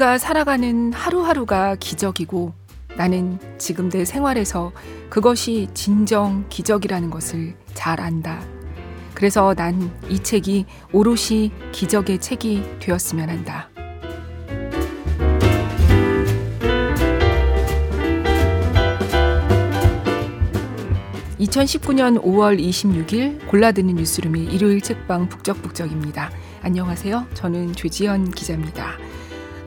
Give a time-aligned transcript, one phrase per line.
[0.00, 2.54] 우리가 살아가는 하루하루가 기적이고
[2.96, 4.72] 나는 지금 내 생활에서
[5.10, 8.40] 그것이 진정 기적이라는 것을 잘 안다.
[9.12, 13.68] 그래서 난 이 책이 오롯이 기적의 책이 되었으면 한다.
[21.38, 26.30] 2019년 5월 26일 골라듣는 뉴스룸의 일요일 책방 북적북적입니다.
[26.62, 27.26] 안녕하세요.
[27.34, 28.96] 저는 조지연 기자입니다.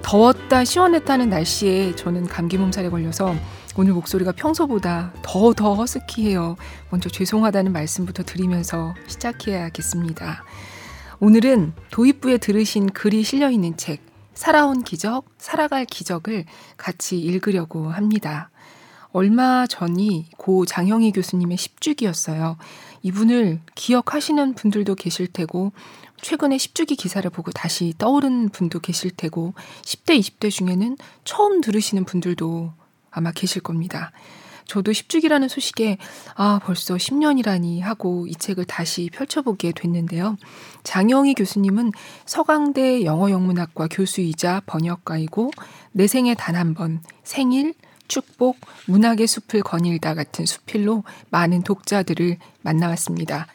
[0.03, 3.33] 더웠다 시원했다는 날씨에 저는 감기 몸살에 걸려서
[3.75, 6.55] 오늘 목소리가 평소보다 더 더 허스키해요.
[6.91, 10.43] 먼저 죄송하다는 말씀부터 드리면서 시작해야겠습니다.
[11.19, 14.01] 오늘은 도입부에 들으신 글이 실려 있는 책
[14.33, 16.45] 살아온 기적, 살아갈 기적을
[16.77, 18.49] 같이 읽으려고 합니다.
[19.11, 22.57] 얼마 전이 고 장영희 교수님의 10주기였어요.
[23.03, 25.71] 이분을 기억하시는 분들도 계실 테고
[26.23, 32.73] 최근에 10주기 기사를 보고 다시 떠오른 분도 계실 테고 10대, 20대 중에는 처음 들으시는 분들도
[33.11, 34.11] 아마 계실 겁니다.
[34.65, 35.97] 저도 10주기라는 소식에
[36.35, 40.37] 아, 벌써 10년이라니 하고 이 책을 다시 펼쳐보게 됐는데요.
[40.83, 41.91] 장영희 교수님은
[42.25, 45.51] 서강대 영어영문학과 교수이자 번역가이고
[45.91, 47.73] 내 생에 단 한 번 생일,
[48.07, 53.47] 축복, 문학의 숲을 거닐다 같은 수필로 많은 독자들을 만나왔습니다.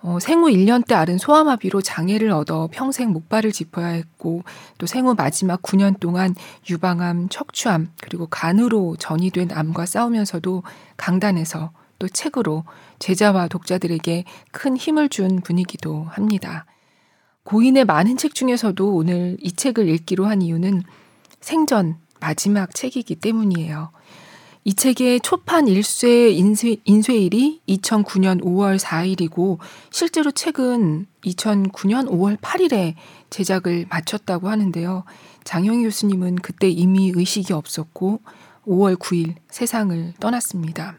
[0.00, 4.42] 어, 생후 1년 때 앓은 소아마비로 장애를 얻어 평생 목발을 짚어야 했고
[4.78, 6.34] 또 생후 마지막 9년 동안
[6.70, 10.62] 유방암, 척추암 그리고 간으로 전이된 암과 싸우면서도
[10.96, 12.64] 강단에서 또 책으로
[13.00, 16.64] 제자와 독자들에게 큰 힘을 준 분이기도 합니다.
[17.42, 20.82] 고인의 많은 책 중에서도 오늘 이 책을 읽기로 한 이유는
[21.40, 23.90] 생전 마지막 책이기 때문이에요.
[24.68, 29.56] 이 책의 초판 일쇄 인쇄, 인쇄일이 2009년 5월 4일이고
[29.88, 32.92] 실제로 책은 2009년 5월 8일에
[33.30, 35.04] 제작을 마쳤다고 하는데요.
[35.44, 38.20] 장영희 교수님은 그때 이미 의식이 없었고
[38.66, 40.98] 5월 9일 세상을 떠났습니다.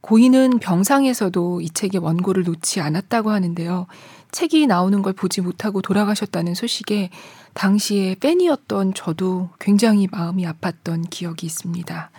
[0.00, 3.86] 고인은 병상에서도 이 책의 원고를 놓지 않았다고 하는데요.
[4.32, 7.10] 책이 나오는 걸 보지 못하고 돌아가셨다는 소식에
[7.52, 12.10] 당시에 팬이었던 저도 굉장히 마음이 아팠던 기억이 있습니다.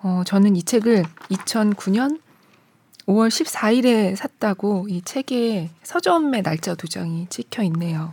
[0.00, 2.20] 어, 저는 이 책을 2009년
[3.06, 8.12] 5월 14일에 샀다고 이 책에 서점의 날짜 두 장이 찍혀 있네요.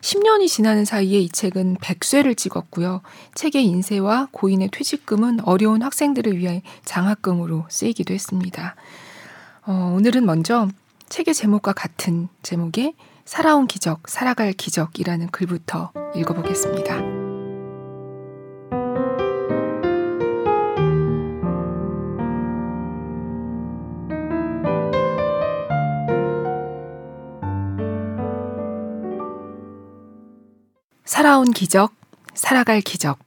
[0.00, 3.00] 10년이 지나는 사이에 이 책은 100쇄를 찍었고요.
[3.34, 8.76] 책의 인쇄와 고인의 퇴직금은 어려운 학생들을 위해 장학금으로 쓰이기도 했습니다.
[9.66, 10.68] 어, 오늘은 먼저
[11.08, 17.33] 책의 제목과 같은 제목의 살아온 기적, 살아갈 기적이라는 글부터 읽어보겠습니다.
[31.24, 31.94] 살아온 기적,
[32.34, 33.18] 살아갈 기적.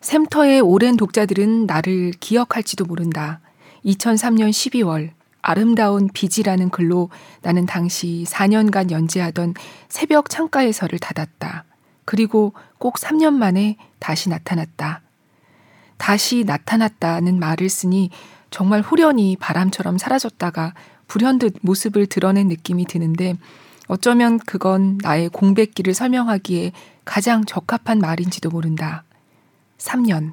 [0.00, 3.38] 샘터의 오랜 독자들은 나를 기억할지도 모른다.
[3.84, 5.10] 2003년 12월
[5.40, 7.10] 아름다운 비지라는 글로
[7.42, 9.54] 나는 당시 4년간 연재하던
[9.88, 11.64] 새벽 창가에서를 닫았다.
[12.04, 15.00] 그리고 꼭 3년 만에 다시 나타났다.
[15.96, 18.10] 다시 나타났다는 말을 쓰니
[18.50, 20.74] 정말 후련히 바람처럼 사라졌다가
[21.06, 23.36] 불현듯 모습을 드러낸 느낌이 드는데
[23.92, 26.72] 어쩌면 그건 나의 공백기를 설명하기에
[27.04, 29.04] 가장 적합한 말인지도 모른다.
[29.76, 30.32] 3년.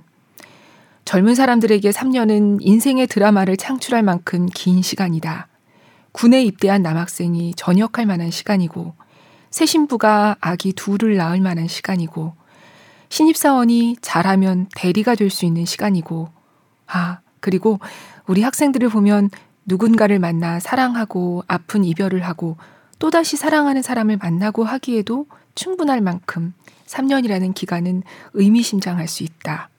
[1.03, 5.49] 젊은 사람들에게 3년은 인생의 드라마를 창출할 만큼 긴 시간이다.
[6.13, 8.93] 군에 입대한 남학생이 전역할 만한 시간이고,
[9.51, 12.35] 새 신부가 아기 둘을 낳을 만한 시간이고,
[13.09, 16.29] 신입사원이 잘하면 대리가 될 수 있는 시간이고,
[16.87, 17.81] 아, 그리고
[18.25, 19.29] 우리 학생들을 보면
[19.65, 22.55] 누군가를 만나 사랑하고 아픈 이별을 하고
[22.99, 26.53] 또다시 사랑하는 사람을 만나고 하기에도 충분할 만큼
[26.85, 29.69] 3년이라는 기간은 의미심장할 수 있다.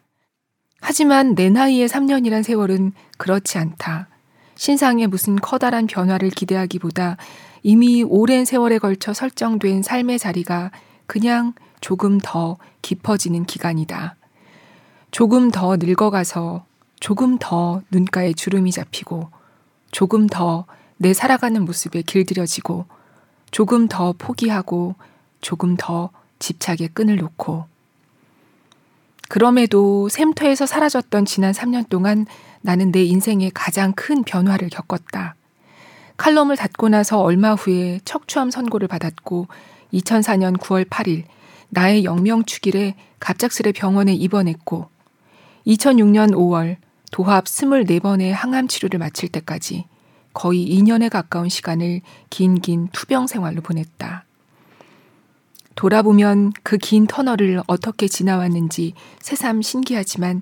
[0.81, 4.09] 하지만 내 나이의 3년이란 세월은 그렇지 않다.
[4.55, 7.17] 신상에 무슨 커다란 변화를 기대하기보다
[7.63, 10.71] 이미 오랜 세월에 걸쳐 설정된 삶의 자리가
[11.07, 14.17] 그냥 조금 더 깊어지는 기간이다.
[15.11, 16.65] 조금 더 늙어가서
[17.01, 19.29] 조금 더 눈가에 주름이 잡히고
[19.91, 20.67] 조금 더
[21.03, 22.85] 내 살아가는 모습에 길들여지고
[23.51, 24.95] 조금 더 포기하고
[25.41, 27.67] 조금 더 집착의 끈을 놓고
[29.29, 32.27] 그럼에도 샘터에서 사라졌던 지난 3년 동안
[32.63, 35.37] 나는 내 인생의 가장 큰 변화를 겪었다.
[36.17, 39.47] 칼럼을 닫고 나서 얼마 후에 척추암 선고를 받았고
[39.93, 41.25] 2004년 9월 8일
[41.69, 44.89] 나의 영명축일에 갑작스레 병원에 입원했고
[45.67, 46.77] 2006년 5월
[47.13, 49.85] 도합 24번의 항암 치료를 마칠 때까지
[50.41, 52.01] 거의 2년에 가까운 시간을
[52.31, 54.25] 긴긴 투병 생활로 보냈다.
[55.75, 60.41] 돌아보면 그 긴 터널을 어떻게 지나왔는지 새삼 신기하지만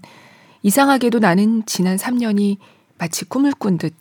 [0.62, 2.59] 이상하게도 나는 지난 3년이
[2.97, 3.93] 마치 꿈을 꾼 듯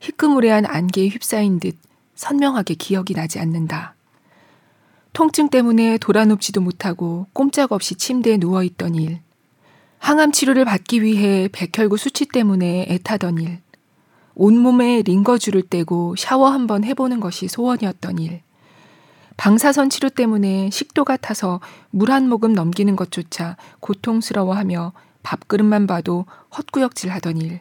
[0.00, 1.76] 희끄무레한 안개에 휩싸인 듯
[2.14, 3.94] 선명하게 기억이 나지 않는다.
[5.12, 9.20] 통증 때문에 돌아눕지도 못하고 꼼짝없이 침대에 누워있던 일.
[9.98, 13.61] 항암 치료를 받기 위해 백혈구 수치 때문에 애타던 일.
[14.34, 18.42] 온몸에 링거줄을 떼고 샤워 한번 해보는 것이 소원이었던 일.
[19.36, 24.92] 방사선 치료 때문에 식도가 타서 물 한 모금 넘기는 것조차 고통스러워하며
[25.22, 26.26] 밥그릇만 봐도
[26.56, 27.60] 헛구역질 하던 일.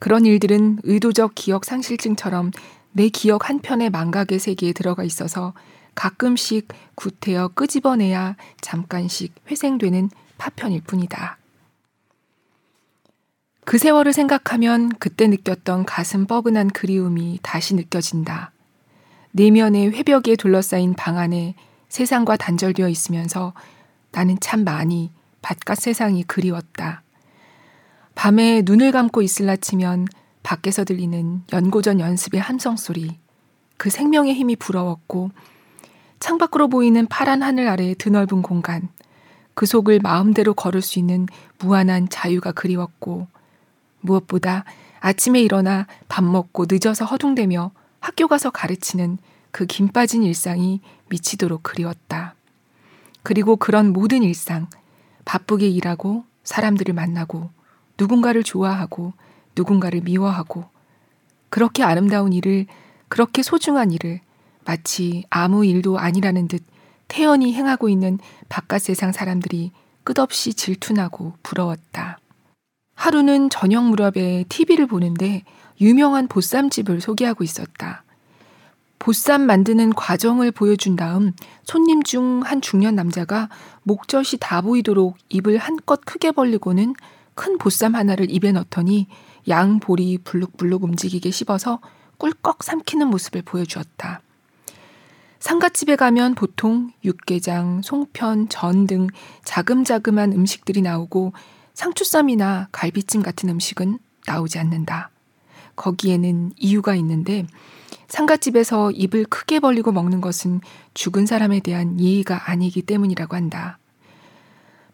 [0.00, 2.50] 그런 일들은 의도적 기억 상실증처럼
[2.92, 5.54] 내 기억 한편의 망각의 세계에 들어가 있어서
[5.94, 11.38] 가끔씩 구태여 끄집어내야 잠깐씩 회생되는 파편일 뿐이다.
[13.64, 18.52] 그 세월을 생각하면 그때 느꼈던 가슴 뻐근한 그리움이 다시 느껴진다.
[19.32, 21.54] 내면의 회벽에 둘러싸인 방 안에
[21.88, 23.54] 세상과 단절되어 있으면서
[24.12, 25.10] 나는 참 많이
[25.42, 27.02] 바깥 세상이 그리웠다.
[28.14, 30.06] 밤에 눈을 감고 있을라 치면
[30.42, 33.18] 밖에서 들리는 연고전 연습의 함성 소리,
[33.76, 35.30] 그 생명의 힘이 부러웠고
[36.20, 38.88] 창밖으로 보이는 파란 하늘 아래 드넓은 공간,
[39.54, 41.26] 그 속을 마음대로 걸을 수 있는
[41.58, 43.26] 무한한 자유가 그리웠고,
[44.04, 44.64] 무엇보다
[45.00, 49.18] 아침에 일어나 밥 먹고 늦어서 허둥대며 학교 가서 가르치는
[49.50, 52.34] 그김 빠진 일상이 미치도록 그리웠다.
[53.22, 54.68] 그리고 그런 모든 일상,
[55.24, 57.50] 바쁘게 일하고 사람들을 만나고
[57.98, 59.12] 누군가를 좋아하고
[59.56, 60.64] 누군가를 미워하고
[61.48, 62.66] 그렇게 아름다운 일을
[63.08, 64.20] 그렇게 소중한 일을
[64.64, 66.64] 마치 아무 일도 아니라는 듯
[67.08, 68.18] 태연히 행하고 있는
[68.48, 69.72] 바깥 세상 사람들이
[70.02, 72.18] 끝없이 질투나고 부러웠다.
[72.94, 75.44] 하루는 저녁 무렵에 TV를 보는데
[75.80, 78.04] 유명한 보쌈집을 소개하고 있었다.
[78.98, 81.32] 보쌈 만드는 과정을 보여준 다음
[81.64, 83.48] 손님 중 한 중년 남자가
[83.82, 86.94] 목젖이 다 보이도록 입을 한껏 크게 벌리고는
[87.34, 89.08] 큰 보쌈 하나를 입에 넣더니
[89.48, 91.80] 양 볼이 불룩불룩 움직이게 씹어서
[92.18, 94.22] 꿀꺽 삼키는 모습을 보여주었다.
[95.40, 99.08] 상갓집에 가면 보통 육개장, 송편, 전 등
[99.44, 101.34] 자금자금한 음식들이 나오고
[101.74, 105.10] 상추쌈이나 갈비찜 같은 음식은 나오지 않는다.
[105.76, 107.46] 거기에는 이유가 있는데
[108.08, 110.60] 상갓집에서 입을 크게 벌리고 먹는 것은
[110.94, 113.78] 죽은 사람에 대한 예의가 아니기 때문이라고 한다.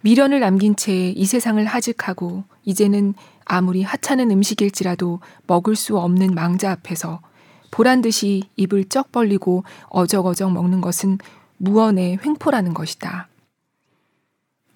[0.03, 7.21] 미련을 남긴 채 이 세상을 하직하고 이제는 아무리 하찮은 음식일지라도 먹을 수 없는 망자 앞에서
[7.71, 11.19] 보란 듯이 입을 쩍 벌리고 어적어적 먹는 것은
[11.59, 13.29] 무언의 횡포라는 것이다.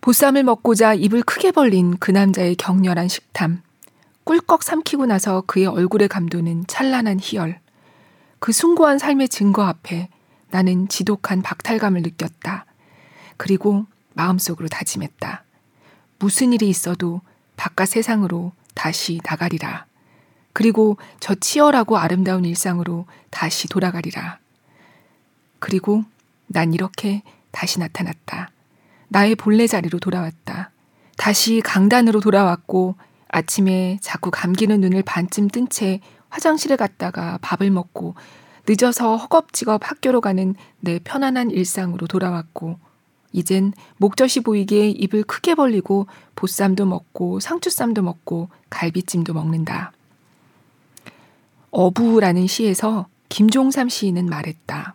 [0.04, 3.62] 보쌈을 먹고자 입을 크게 벌린 그 남자의 격렬한 식탐.
[4.24, 7.58] 꿀꺽 삼키고 나서 그의 얼굴에 감도는 찬란한 희열.
[8.38, 10.10] 그 숭고한 삶의 증거 앞에
[10.50, 12.66] 나는 지독한 박탈감을 느꼈다.
[13.38, 15.42] 그리고 마음속으로 다짐했다.
[16.18, 17.22] 무슨 일이 있어도
[17.56, 19.86] 바깥 세상으로 다시 나가리라.
[20.52, 24.38] 그리고 저 치열하고 아름다운 일상으로 다시 돌아가리라.
[25.60, 26.04] 그리고
[26.46, 27.22] 난 이렇게
[27.52, 28.50] 다시 나타났다.
[29.08, 30.70] 나의 본래 자리로 돌아왔다.
[31.16, 32.96] 다시 강단으로 돌아왔고
[33.28, 38.14] 아침에 자꾸 감기는 눈을 반쯤 뜬 채 화장실에 갔다가 밥을 먹고
[38.66, 42.78] 늦어서 허겁지겁 학교로 가는 내 편안한 일상으로 돌아왔고
[43.32, 49.92] 이젠 목젖이 보이게 입을 크게 벌리고 보쌈도 먹고 상추쌈도 먹고 갈비찜도 먹는다.
[51.70, 54.94] 어부라는 시에서 김종삼 시인은 말했다.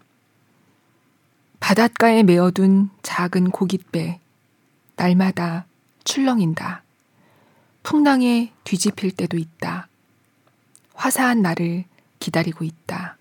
[1.69, 4.19] 바닷가에 메어둔 작은 고깃배,
[4.95, 5.67] 날마다
[6.03, 6.81] 출렁인다.
[7.83, 9.87] 풍랑에 뒤집힐 때도 있다.
[10.95, 11.85] 화사한 날을
[12.17, 13.17] 기다리고 있다.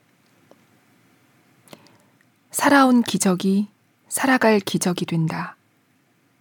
[2.51, 3.69] 살아온 기적이
[4.09, 5.57] 살아갈 기적이 된다.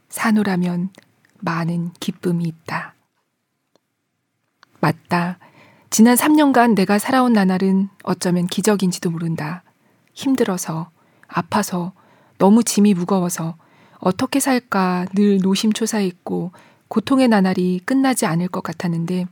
[0.07, 0.91] 사노라면
[1.39, 2.93] 많은 기쁨이 있다.
[4.79, 5.39] 맞다.
[5.89, 9.63] 지난 3년간 내가 살아온 나날은 어쩌면 기적인지도 모른다.
[10.13, 10.89] 힘들어서,
[11.27, 11.91] 아파서,
[12.38, 13.56] 너무 짐이 무거워서
[14.00, 16.51] 어떻게 살까 늘 노심초사했고
[16.88, 19.25] 고통의 나날이 끝나지 않을 것 같았는데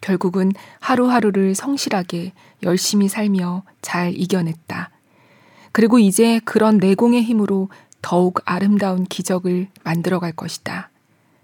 [0.00, 2.32] 결국은 하루하루를 성실하게
[2.62, 4.90] 열심히 살며 잘 이겨냈다.
[5.72, 7.68] 그리고 이제 그런 내공의 힘으로
[8.02, 10.90] 더욱 아름다운 기적을 만들어 갈 것이다.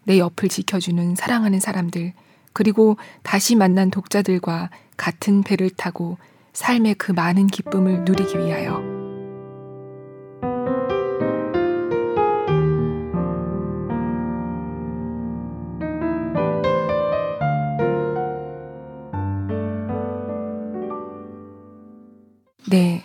[0.04, 2.12] 내 옆을 지켜주는 사랑하는 사람들,
[2.52, 6.18] 그리고 다시 만난 독자들과 같은 배를 타고
[6.52, 8.99] 삶의 그 많은 기쁨을 누리기 위하여.
[22.70, 23.04] 네.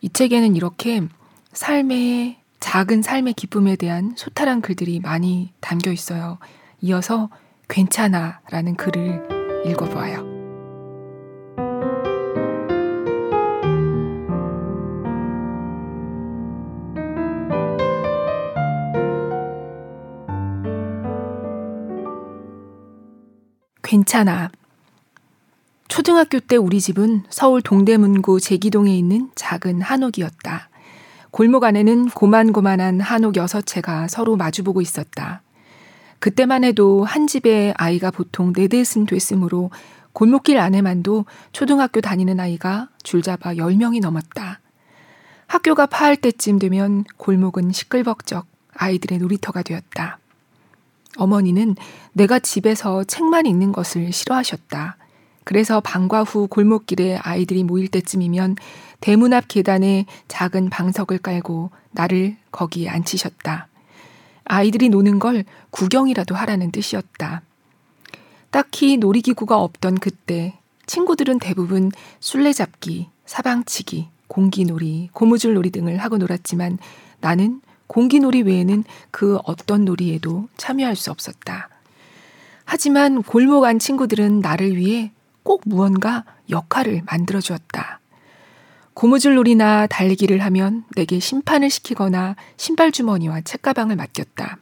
[0.00, 1.02] 이 책에는 이렇게
[1.52, 6.38] 삶의 작은 삶의 기쁨에 대한 소탈한 글들이 많이 담겨 있어요.
[6.80, 7.28] 이어서
[7.68, 10.24] 괜찮아 라는 글을 읽어보아요.
[23.82, 24.52] 괜찮아.
[25.88, 30.68] 초등학교 때 우리 집은 서울 동대문구 제기동에 있는 작은 한옥이었다.
[31.30, 35.42] 골목 안에는 고만고만한 한옥 여섯 채가 서로 마주보고 있었다.
[36.18, 39.70] 그때만 해도 한 집에 아이가 보통 네댓은 됐으므로
[40.12, 44.60] 골목길 안에만도 초등학교 다니는 아이가 줄잡아 10명이 넘었다.
[45.46, 50.18] 학교가 파할 때쯤 되면 골목은 시끌벅적 아이들의 놀이터가 되었다.
[51.18, 51.76] 어머니는
[52.12, 54.96] 내가 집에서 책만 읽는 것을 싫어하셨다.
[55.46, 58.56] 그래서 방과 후 골목길에 아이들이 모일 때쯤이면
[59.00, 63.68] 대문 앞 계단에 작은 방석을 깔고 나를 거기에 앉히셨다.
[64.42, 67.42] 아이들이 노는 걸 구경이라도 하라는 뜻이었다.
[68.50, 76.78] 딱히 놀이기구가 없던 그때 친구들은 대부분 술래잡기, 사방치기, 공기놀이, 고무줄놀이 등을 하고 놀았지만
[77.20, 81.68] 나는 공기놀이 외에는 그 어떤 놀이에도 참여할 수 없었다.
[82.64, 85.12] 하지만 골목 안 친구들은 나를 위해
[85.46, 88.00] 꼭 무언가 역할을 만들어 주었다.
[88.94, 94.58] 고무줄 놀이나 달리기를 하면 내게 심판을 시키거나 신발 주머니와 책가방을 맡겼다.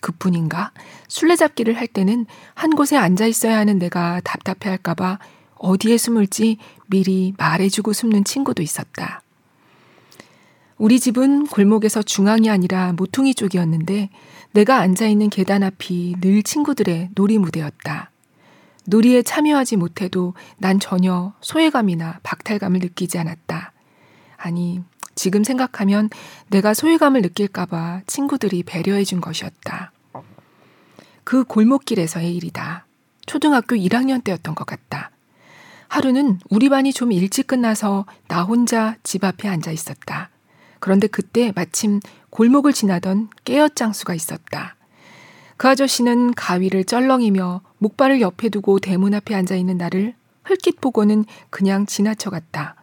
[0.00, 0.72] 그뿐인가?
[1.08, 5.18] 술래잡기를 할 때는 한 곳에 앉아 있어야 하는 내가 답답해 할까봐
[5.56, 9.20] 어디에 숨을지 미리 말해주고 숨는 친구도 있었다.
[10.78, 14.08] 우리 집은 골목에서 중앙이 아니라 모퉁이 쪽이었는데
[14.52, 18.10] 내가 앉아 있는 계단 앞이 늘 친구들의 놀이 무대였다.
[18.86, 23.72] 놀이에 참여하지 못해도 난 전혀 소외감이나 박탈감을 느끼지 않았다.
[24.36, 24.82] 아니,
[25.14, 26.10] 지금 생각하면
[26.48, 29.92] 내가 소외감을 느낄까봐 친구들이 배려해 준 것이었다.
[31.22, 32.86] 그 골목길에서의 일이다.
[33.26, 35.10] 초등학교 1학년 때였던 것 같다.
[35.88, 40.30] 하루는 우리 반이 좀 일찍 끝나서 나 혼자 집 앞에 앉아 있었다.
[40.80, 42.00] 그런데 그때 마침
[42.30, 44.76] 골목을 지나던 깨어 장수가 있었다.
[45.56, 50.14] 그 아저씨는 가위를 쩔렁이며 목발을 옆에 두고 대문 앞에 앉아 있는 나를
[50.44, 52.76] 흘낏 보고는 그냥 지나쳐갔다.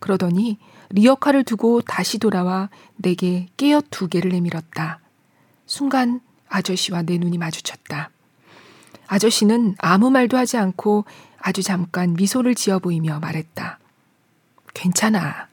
[0.00, 4.98] 그러더니 리어카를 두고 다시 돌아와 내게 깨어 두 개를 내밀었다.
[5.66, 8.10] 순간 아저씨와 내 눈이 마주쳤다.
[9.06, 11.04] 아저씨는 아무 말도 하지 않고
[11.38, 13.78] 아주 잠깐 미소를 지어 보이며 말했다.
[14.74, 15.46] 괜찮아.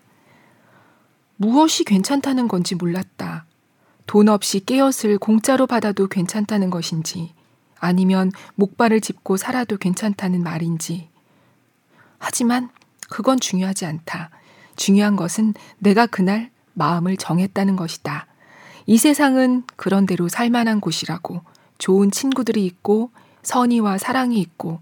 [1.36, 3.46] 무엇이 괜찮다는 건지 몰랐다.
[4.08, 7.37] 돈 없이 깨엇을 공짜로 받아도 괜찮다는 것인지,
[7.79, 11.10] 아니면 목발을 짚고 살아도 괜찮다는 말인지.
[12.17, 12.69] 하지만
[13.10, 14.29] 그건 중요하지 않다.
[14.75, 18.27] 중요한 것은 내가 그날 마음을 정했다는 것이다.
[18.86, 21.41] 이 세상은 그런대로 살만한 곳이라고,
[21.77, 23.12] 좋은 친구들이 있고,
[23.43, 24.79] 선의와 사랑이 있고,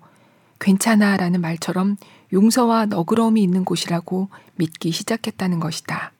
[0.59, 1.97] 괜찮아 라는 말처럼
[2.33, 6.11] 용서와 너그러움이 있는 곳이라고 믿기 시작했다는 것이다.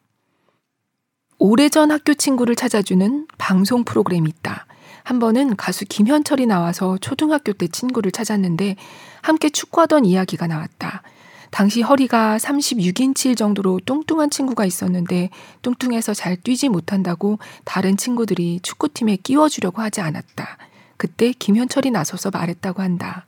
[1.38, 4.66] 오래전 학교 친구를 찾아주는 방송 프로그램이 있다.
[5.06, 8.76] 한 번은 가수 김현철이 나와서 초등학교 때 친구를 찾았는데
[9.22, 11.04] 함께 축구하던 이야기가 나왔다.
[11.52, 15.30] 당시 허리가 36인치 정도로 뚱뚱한 친구가 있었는데
[15.62, 20.58] 뚱뚱해서 잘 뛰지 못한다고 다른 친구들이 축구팀에 끼워주려고 하지 않았다.
[20.98, 23.28] 그때 김현철이 나서서 말했다고 한다.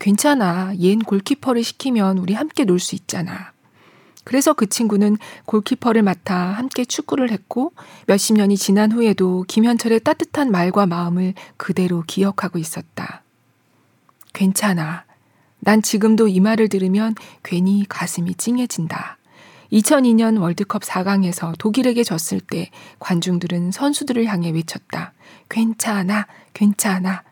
[0.00, 0.72] 괜찮아.
[0.74, 3.53] 얜 골키퍼를 시키면 우리 함께 놀 수 있잖아.
[4.24, 7.72] 그래서 그 친구는 골키퍼를 맡아 함께 축구를 했고
[8.06, 13.22] 몇십 년이 지난 후에도 김현철의 따뜻한 말과 마음을 그대로 기억하고 있었다.
[14.32, 15.04] 괜찮아.
[15.60, 19.18] 난 지금도 이 말을 들으면 괜히 가슴이 찡해진다.
[19.72, 25.12] 2002년 월드컵 4강에서 독일에게 졌을 때 관중들은 선수들을 향해 외쳤다.
[25.48, 27.22] 괜찮아, 괜찮아.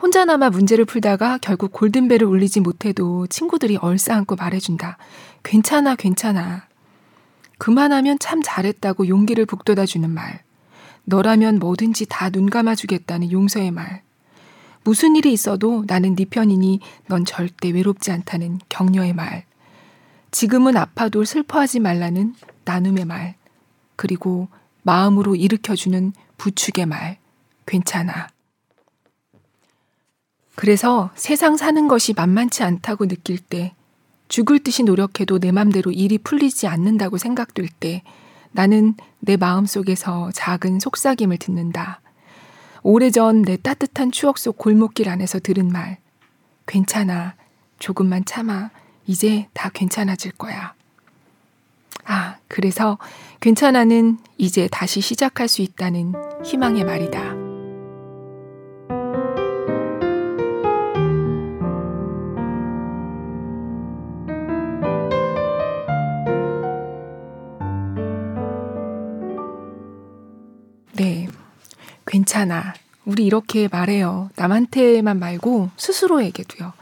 [0.00, 4.98] 혼자나마 문제를 풀다가 결국 골든벨을 울리지 못해도 친구들이 얼싸안고 말해준다.
[5.42, 6.66] 괜찮아, 괜찮아.
[7.58, 10.42] 그만하면 참 잘했다고 용기를 북돋아 주는 말.
[11.04, 14.02] 너라면 뭐든지 다 눈 감아 주겠다는 용서의 말.
[14.84, 19.44] 무슨 일이 있어도 나는 네 편이니 넌 절대 외롭지 않다는 격려의 말.
[20.30, 22.34] 지금은 아파도 슬퍼하지 말라는
[22.64, 23.36] 나눔의 말.
[23.96, 24.48] 그리고
[24.82, 27.18] 마음으로 일으켜주는 부축의 말.
[27.66, 28.28] 괜찮아.
[30.56, 33.74] 그래서 세상 사는 것이 만만치 않다고 느낄 때,
[34.32, 38.02] 죽을 듯이 노력해도 내 맘대로 일이 풀리지 않는다고 생각될 때,
[38.52, 42.00] 나는 내 마음 속에서 작은 속삭임을 듣는다.
[42.82, 45.98] 오래전 내 따뜻한 추억 속 골목길 안에서 들은 말.
[46.64, 47.34] 괜찮아.
[47.78, 48.70] 조금만 참아.
[49.06, 50.72] 이제 다 괜찮아질 거야.
[52.06, 52.96] 아, 그래서
[53.40, 57.41] 괜찮아는 이제 다시 시작할 수 있다는 희망의 말이다.
[72.22, 72.74] 괜찮아.
[73.04, 74.30] 우리 이렇게 말해요.
[74.36, 76.72] 남한테만 말고 스스로에게도요.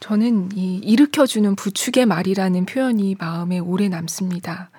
[0.00, 4.70] 저는 이 일으켜주는 부축의 말이라는 표현이 마음에 오래 남습니다.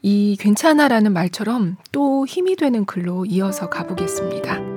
[0.00, 4.73] 이 괜찮아라는 말처럼 또 힘이 되는 글로 이어서 가보겠습니다.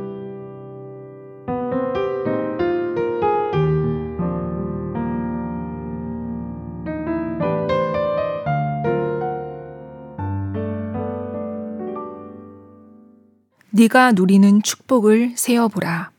[13.77, 16.10] 네가 누리는 축복을 세어보라.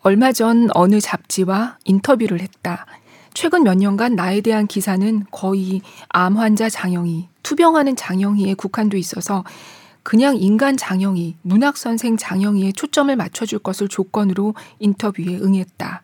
[0.00, 2.86] 얼마 전 어느 잡지와 인터뷰를 했다.
[3.34, 9.44] 최근 몇 년간 나에 대한 기사는 거의 암 환자 장영희, 투병하는 장영희에 국한돼 있어서
[10.02, 16.02] 그냥 인간 장영희, 문학 선생 장영희에 초점을 맞춰줄 것을 조건으로 인터뷰에 응했다.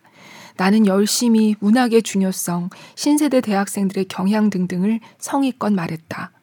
[0.57, 6.33] 나는 열심히 문학의 중요성, 신세대 대학생들의 경향 등등을 성의껏 말했다.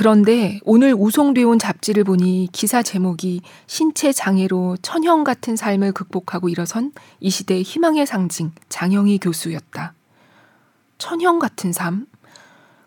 [0.00, 6.92] 그런데 오늘 우송돼 온 잡지를 보니 기사 제목이 신체 장애로 천형 같은 삶을 극복하고 일어선
[7.20, 9.92] 이 시대의 희망의 상징 장영희 교수였다.
[10.96, 12.06] 천형 같은 삶?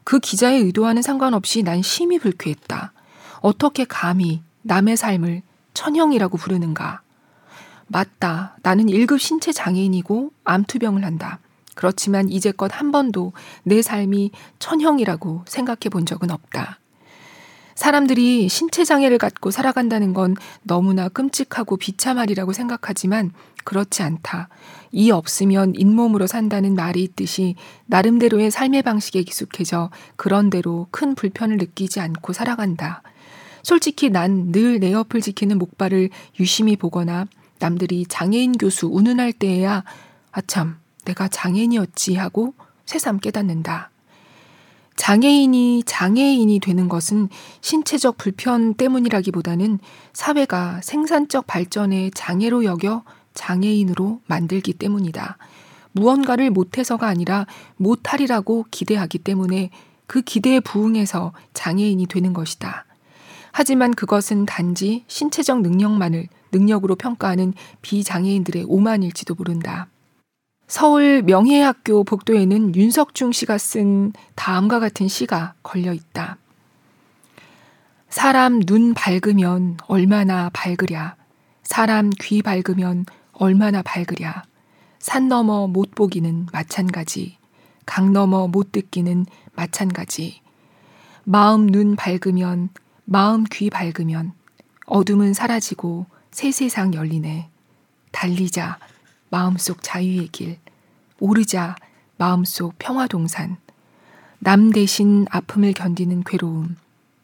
[0.03, 2.93] 그 기자의 의도와는 상관없이 난 심히 불쾌했다.
[3.41, 5.43] 어떻게 감히 남의 삶을
[5.75, 7.01] 천형이라고 부르는가?
[7.85, 8.57] 맞다.
[8.63, 11.37] 나는 1급 신체 장애인이고 암투병을 한다.
[11.75, 16.79] 그렇지만 이제껏 한 번도 내 삶이 천형이라고 생각해 본 적은 없다.
[17.75, 23.31] 사람들이 신체 장애를 갖고 살아간다는 건 너무나 끔찍하고 비참하리라고 생각하지만
[23.63, 24.49] 그렇지 않다.
[24.91, 32.33] 이 없으면 잇몸으로 산다는 말이 있듯이 나름대로의 삶의 방식에 기숙해져 그런대로 큰 불편을 느끼지 않고
[32.33, 33.01] 살아간다.
[33.63, 37.25] 솔직히 난 늘 내 옆을 지키는 목발을 유심히 보거나
[37.59, 39.85] 남들이 장애인 교수 운운할 때에야
[40.31, 42.53] 아참 내가 장애인이었지 하고
[42.85, 43.92] 새삼 깨닫는다.
[44.95, 47.29] 장애인이 장애인이 되는 것은
[47.61, 49.79] 신체적 불편 때문이라기보다는
[50.13, 53.03] 사회가 생산적 발전에 장애로 여겨
[53.33, 55.37] 장애인으로 만들기 때문이다.
[55.93, 57.45] 무언가를 못해서가 아니라
[57.77, 59.69] 못하리라고 기대하기 때문에
[60.07, 62.85] 그 기대에 부응해서 장애인이 되는 것이다.
[63.51, 69.87] 하지만 그것은 단지 신체적 능력만을 능력으로 평가하는 비장애인들의 오만일지도 모른다.
[70.67, 76.37] 서울 명예학교 복도에는 윤석중 씨가 쓴 다음과 같은 시가 걸려 있다.
[78.09, 81.15] 사람 눈 밝으면 얼마나 밝으랴.
[81.63, 84.43] 사람 귀 밝으면 얼마나 밝으랴.
[84.99, 87.37] 산 너머 못 보기는 마찬가지.
[87.85, 90.41] 강 너머 못 듣기는 마찬가지.
[91.23, 92.69] 마음 눈 밝으면,
[93.05, 94.33] 마음 귀 밝으면
[94.85, 97.49] 어둠은 사라지고 새 세상 열리네.
[98.11, 98.77] 달리자.
[99.33, 100.59] 마음속 자유의 길,
[101.19, 101.75] 오르자
[102.17, 103.57] 마음속 평화 동산,
[104.37, 106.75] 남 대신 아픔을 견디는 괴로움,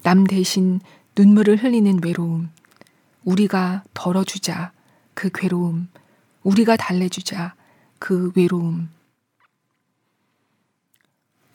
[0.01, 0.81] 남 대신
[1.15, 2.49] 눈물을 흘리는 외로움,
[3.25, 4.71] 우리가 덜어주자
[5.13, 5.87] 그 괴로움,
[6.41, 7.53] 우리가 달래주자
[7.99, 8.89] 그 외로움.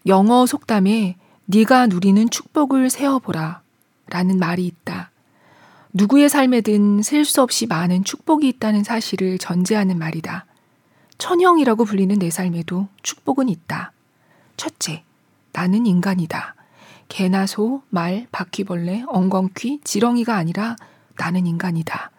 [0.07, 3.61] 영어 속담에 네가 누리는 축복을 세어보라
[4.07, 5.11] 라는 말이 있다.
[5.97, 10.45] 누구의 삶에든 셀 수 없이 많은 축복이 있다는 사실을 전제하는 말이다.
[11.19, 13.93] 천형이라고 불리는 내 삶에도 축복은 있다.
[14.57, 15.05] 첫째,
[15.53, 16.57] 나는 인간이다.
[17.09, 20.75] 개나 소, 말, 바퀴벌레, 엉겅퀴, 지렁이가 아니라
[21.17, 22.11] 나는 인간이다.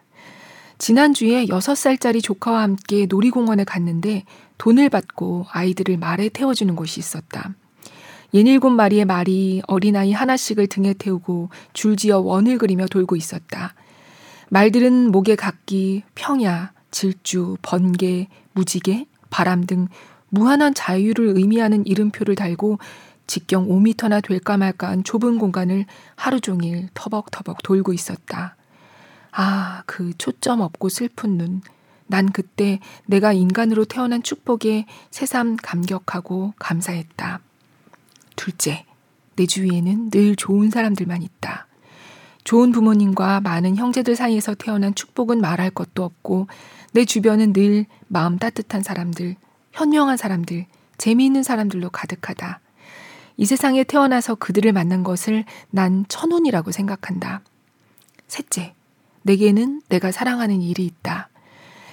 [0.78, 4.24] 지난주에 6살짜리 조카와 함께 놀이공원에 갔는데
[4.56, 7.54] 돈을 받고 아이들을 말에 태워주는 곳이 있었다.
[8.34, 13.74] 예닐곱 마리의 말이 어린아이 하나씩을 등에 태우고 줄지어 원을 그리며 돌고 있었다.
[14.50, 19.88] 말들은 목에 각기, 평야, 질주, 번개, 무지개, 바람 등
[20.28, 22.78] 무한한 자유를 의미하는 이름표를 달고
[23.26, 25.84] 직경 5미터나 될까 말까한 좁은 공간을
[26.14, 28.56] 하루 종일 터벅터벅 돌고 있었다.
[29.32, 31.60] 아, 그 초점 없고 슬픈 눈.
[32.06, 37.40] 난 그때 내가 인간으로 태어난 축복에 새삼 감격하고 감사했다.
[38.36, 38.84] 둘째,
[39.34, 41.66] 내 주위에는 늘 좋은 사람들만 있다.
[42.44, 46.46] 좋은 부모님과 많은 형제들 사이에서 태어난 축복은 말할 것도 없고
[46.92, 49.36] 내 주변은 늘 마음 따뜻한 사람들,
[49.72, 52.60] 현명한 사람들, 재미있는 사람들로 가득하다.
[53.36, 57.42] 이 세상에 태어나서 그들을 만난 것을 난 천운이라고 생각한다.
[58.28, 58.74] 셋째,
[59.22, 61.28] 내게는 내가 사랑하는 일이 있다.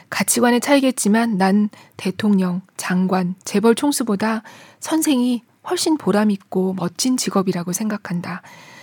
[0.09, 4.43] 가치관의 차이겠지만 난 대통령, 장관, 재벌 총수보다
[4.79, 8.41] 선생이 훨씬 보람있고 멋진 직업이라고 생각한다.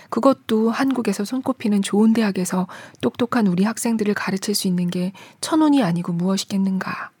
[0.09, 2.67] 그것도 한국에서 손꼽히는 좋은 대학에서
[2.99, 7.11] 똑똑한 우리 학생들을 가르칠 수 있는 게 천운이 아니고 무엇이겠는가.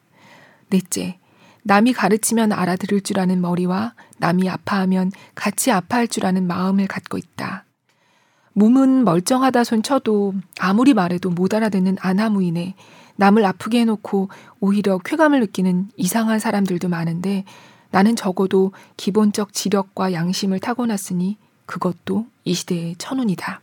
[0.69, 1.17] 넷째,
[1.63, 7.65] 남이 가르치면 알아들을 줄 아는 머리와 남이 아파하면 같이 아파할 줄 아는 마음을 갖고 있다.
[8.53, 12.75] 몸은 멀쩡하다 손 쳐도 아무리 말해도 못 알아듣는 아나무인에
[13.15, 17.45] 남을 아프게 해놓고 오히려 쾌감을 느끼는 이상한 사람들도 많은데
[17.91, 23.61] 나는 적어도 기본적 지력과 양심을 타고났으니 그것도 이 시대의 천운이다.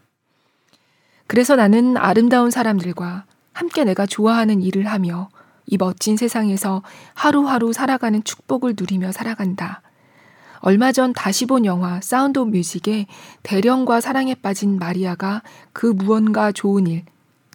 [1.27, 5.29] 그래서 나는 아름다운 사람들과 함께 내가 좋아하는 일을 하며
[5.67, 6.83] 이 멋진 세상에서
[7.15, 9.83] 하루하루 살아가는 축복을 누리며 살아간다.
[10.61, 13.07] 얼마 전 다시 본 영화 사운드 오브 뮤직에
[13.43, 17.05] 대령과 사랑에 빠진 마리아가 그 무언가 좋은 일,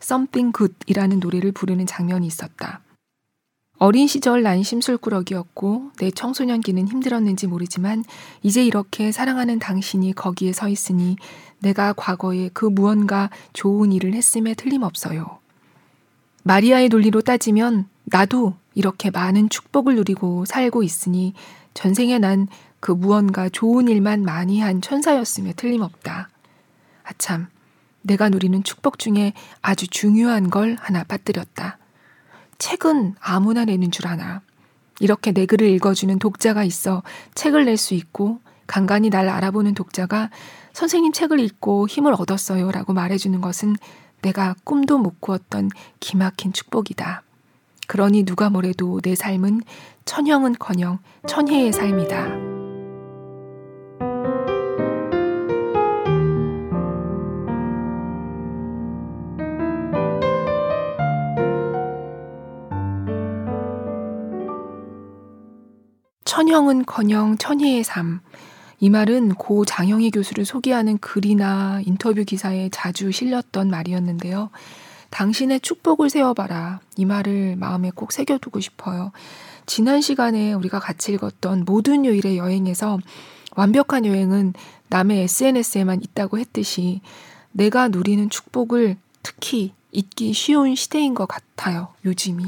[0.02, 2.82] Something Good이라는 노래를 부르는 장면이 있었다.
[3.84, 8.06] 어린 시절 난 심술꾸러기였고 내 청소년기는 힘들었는지 모르지만
[8.42, 11.18] 이제 이렇게 사랑하는 당신이 거기에 서 있으니
[11.60, 15.40] 내가 과거에 그 무언가 좋은 일을 했음에 틀림없어요.
[16.44, 21.34] 마리아의 논리로 따지면 나도 이렇게 많은 축복을 누리고 살고 있으니
[21.74, 22.48] 전생에 난
[22.84, 26.28] 그 무언가 좋은 일만 많이 한 천사였음에 틀림없다.
[27.04, 27.48] 아참,
[28.02, 31.78] 내가 누리는 축복 중에 아주 중요한 걸 하나 빠뜨렸다.
[32.64, 34.40] 책은 아무나 내는 줄 아나.
[35.02, 37.04] 이렇게 내 글을 읽어주는 독자가 있어
[37.36, 40.30] 책을 낼 수 있고 간간히 날 알아보는 독자가
[40.72, 43.76] 선생님 책을 읽고 힘을 얻었어요 라고 말해주는 것은
[44.22, 47.24] 내가 꿈도 못 꾸었던 기막힌 축복이다.
[47.88, 49.64] 그러니 누가 뭐래도 내 삶은
[50.06, 52.53] 천형은커녕 천혜의 삶이다.
[66.54, 68.20] 천형은커녕 천혜의 삶.
[68.80, 74.52] 이 말은 고 장영희 교수를 소개하는 글이나 인터뷰 기사에 자주 실렸던 말이었는데요.
[75.10, 76.80] 당신의 축복을 세워봐라.
[76.96, 79.12] 이 말을 마음에 꼭 새겨두고 싶어요.
[79.66, 83.00] 지난 시간에 우리가 같이 읽었던 모든 요일의 여행에서
[83.56, 84.54] 완벽한 여행은
[84.90, 87.02] 남의 SNS에만 있다고 했듯이
[87.52, 91.88] 내가 누리는 축복을 특히 잊기 쉬운 시대인 것 같아요.
[92.06, 92.44] 요즘이.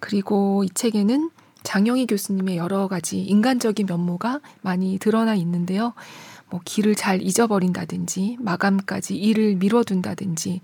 [0.00, 1.30] 그리고 이 책에는
[1.64, 5.94] 장영희 교수님의 여러 가지 인간적인 면모가 많이 드러나 있는데요.
[6.50, 10.60] 뭐 길을 잘 잊어버린다든지 마감까지 일을 미뤄둔다든지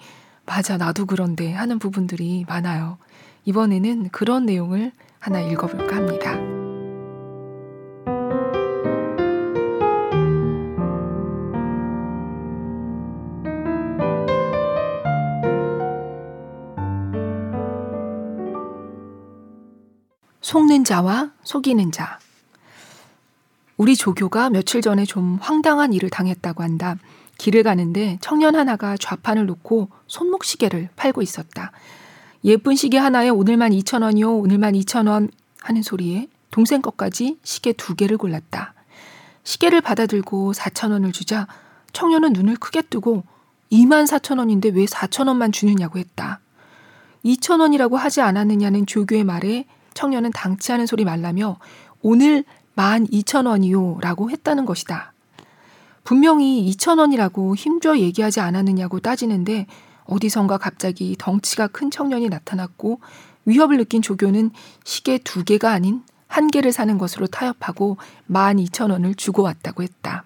[0.47, 2.99] 맞아, 나도 그런데 하는 부분들이 많아요.
[3.45, 6.60] 이번에는 그런 내용을 하나 읽어볼까 합니다.
[20.51, 22.19] 속는 자와 속이는 자.
[23.77, 26.97] 우리 조교가 며칠 전에 좀 황당한 일을 당했다고 한다.
[27.39, 31.71] 길을 가는데 청년 하나가 좌판을 놓고 손목시계를 팔고 있었다.
[32.43, 38.75] 예쁜 시계 하나에 오늘만 2천원이요, 오늘만 2천원 하는 소리에 동생 것까지 시계 두 개를 골랐다.
[39.45, 41.47] 시계를 받아들고 4천원을 주자
[41.93, 43.23] 청년은 눈을 크게 뜨고
[43.71, 46.41] 2만 4천원인데 왜 4천원만 주느냐고 했다.
[47.25, 51.59] 2천원이라고 하지 않았느냐는 조교의 말에 청년은 당치 않은 소리 말라며
[52.03, 52.45] 오늘
[52.77, 55.13] 12,000원이요 라고 했다는 것이다.
[56.05, 59.67] 분명히 2천원이라고 힘줘 얘기하지 않았느냐고 따지는데
[60.05, 63.01] 어디선가 갑자기 덩치가 큰 청년이 나타났고
[63.45, 64.51] 위협을 느낀 조교는
[64.85, 67.97] 시계 두 개가 아닌 한 개를 사는 것으로 타협하고
[68.31, 70.25] 12,000원을 주고 왔다고 했다.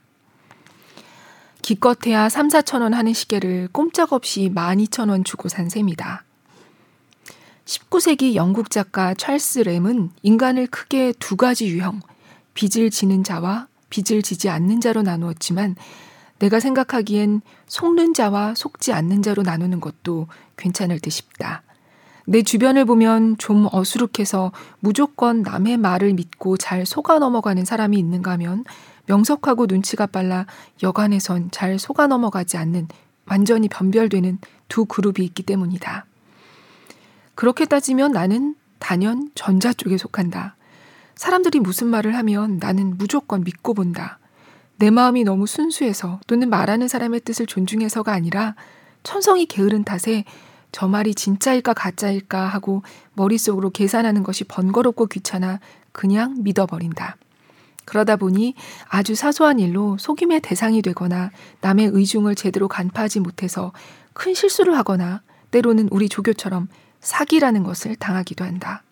[1.62, 6.24] 기껏해야 3, 4천원 하는 시계를 꼼짝없이 12,000원 주고 산 셈이다.
[7.64, 12.00] 19세기 영국 작가 찰스 램은 인간을 크게 두 가지 유형,
[12.52, 15.76] 빚을 지는 자와 빚을 지지 않는 자로 나누었지만
[16.40, 21.62] 내가 생각하기엔 속는 자와 속지 않는 자로 나누는 것도 괜찮을 듯 싶다.
[22.26, 28.64] 내 주변을 보면 좀 어수룩해서 무조건 남의 말을 믿고 잘 속아 넘어가는 사람이 있는가 하면
[29.06, 30.46] 명석하고 눈치가 빨라
[30.82, 32.88] 여간에선 잘 속아 넘어가지 않는
[33.26, 36.06] 완전히 변별되는 두 그룹이 있기 때문이다.
[37.34, 40.56] 그렇게 따지면 나는 단연 전자 쪽에 속한다.
[41.16, 44.18] 사람들이 무슨 말을 하면 나는 무조건 믿고 본다.
[44.76, 48.54] 내 마음이 너무 순수해서 또는 말하는 사람의 뜻을 존중해서가 아니라
[49.02, 50.24] 천성이 게으른 탓에
[50.72, 55.60] 저 말이 진짜일까 가짜일까 하고 머릿속으로 계산하는 것이 번거롭고 귀찮아
[55.92, 57.16] 그냥 믿어버린다.
[57.84, 58.54] 그러다 보니
[58.88, 63.72] 아주 사소한 일로 속임의 대상이 되거나 남의 의중을 제대로 간파하지 못해서
[64.14, 66.68] 큰 실수를 하거나 때로는 우리 조교처럼
[67.04, 68.82] 사기라는 것을 당하기도 한다.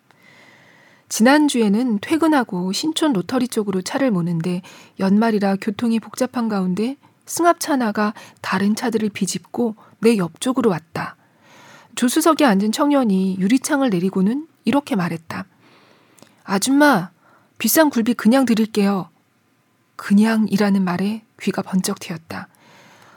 [1.09, 4.61] 지난주에는 퇴근하고 신촌 로터리 쪽으로 차를 모는데
[4.99, 6.95] 연말이라 교통이 복잡한 가운데
[7.25, 11.15] 승합차 하나가 다른 차들을 비집고 내 옆쪽으로 왔다.
[11.95, 15.45] 조수석에 앉은 청년이 유리창을 내리고는 이렇게 말했다.
[16.43, 17.11] 아줌마,
[17.57, 19.09] 비싼 굴비 그냥 드릴게요.
[19.95, 22.47] 그냥이라는 말에 귀가 번쩍 트였다.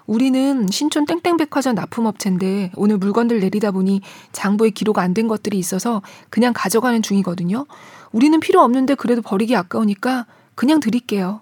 [0.07, 6.53] 우리는 신촌 땡땡백화점 납품업체인데 오늘 물건들 내리다 보니 장부에 기록 안 된 것들이 있어서 그냥
[6.55, 7.67] 가져가는 중이거든요.
[8.13, 11.41] 우리는 필요 없는데 그래도 버리기 아까우니까 그냥 드릴게요.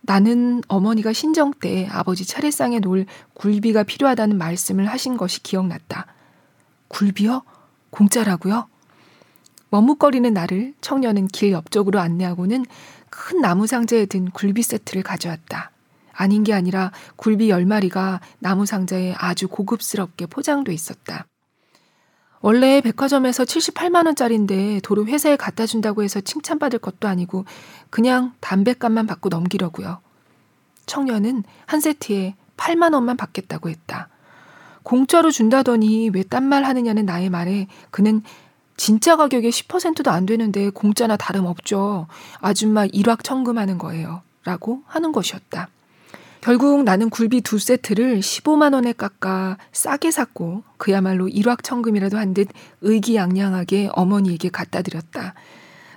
[0.00, 6.06] 나는 어머니가 신정 때 아버지 차례상에 놓을 굴비가 필요하다는 말씀을 하신 것이 기억났다.
[6.88, 7.42] 굴비요?
[7.90, 8.68] 공짜라고요?
[9.70, 12.64] 머뭇거리는 나를 청년은 길 옆쪽으로 안내하고는
[13.10, 15.72] 큰 나무 상자에 든 굴비 세트를 가져왔다.
[16.18, 21.26] 아닌 게 아니라 굴비 열마리가 나무 상자에 아주 고급스럽게 포장돼 있었다.
[22.40, 27.44] 원래 백화점에서 78만원짜리인데 도로 회사에 갖다 준다고 해서 칭찬받을 것도 아니고
[27.90, 30.00] 그냥 담배값만 받고 넘기려고요.
[30.86, 34.08] 청년은 한 세트에 8만원만 받겠다고 했다.
[34.82, 38.22] 공짜로 준다더니 왜 딴 말 하느냐는 나의 말에 그는
[38.76, 42.06] 진짜 가격의 10%도 안 되는데 공짜나 다름없죠.
[42.40, 44.22] 아줌마 일확천금하는 거예요.
[44.44, 45.68] 라고 하는 것이었다.
[46.40, 52.48] 결국 나는 굴비 두 세트를 15만 원에 깎아 싸게 샀고 그야말로 일확천금이라도 한 듯
[52.82, 55.34] 의기양양하게 어머니에게 갖다 드렸다.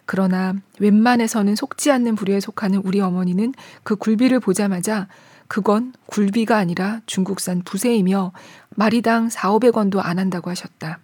[0.06, 5.08] 그러나 웬만해서는 속지 않는 부류에 속하는 우리 어머니는 그 굴비를 보자마자
[5.48, 8.32] 그건 굴비가 아니라 중국산 부세이며
[8.76, 11.00] 마리당 4, 500원도 안 한다고 하셨다.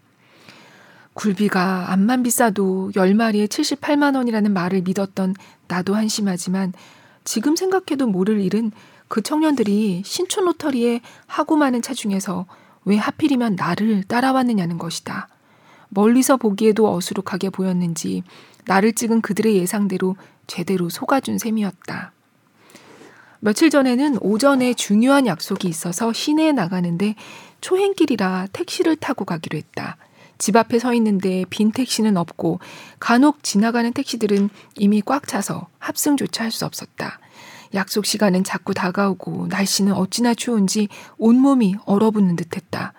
[1.13, 5.35] 굴비가 암만 비싸도 10마리에 78만 원이라는 말을 믿었던
[5.67, 6.73] 나도 한심하지만
[7.23, 8.71] 지금 생각해도 모를 일은
[9.07, 12.45] 그 청년들이 신촌 로터리에 하고 많은 차 중에서
[12.85, 15.27] 왜 하필이면 나를 따라왔느냐는 것이다.
[15.89, 18.23] 멀리서 보기에도 어수룩하게 보였는지
[18.65, 20.15] 나를 찍은 그들의 예상대로
[20.45, 22.11] 제대로 속아준 셈이었다.
[23.39, 27.15] 며칠 전에는 오전에 중요한 약속이 있어서 시내에 나가는데
[27.61, 29.97] 초행길이라 택시를 타고 가기로 했다.
[30.37, 32.59] 집 앞에 서 있는데 빈 택시는 없고
[32.99, 37.19] 간혹 지나가는 택시들은 이미 꽉 차서 합승조차 할 수 없었다.
[37.73, 42.93] 약속 시간은 자꾸 다가오고 날씨는 어찌나 추운지 온몸이 얼어붙는 듯 했다.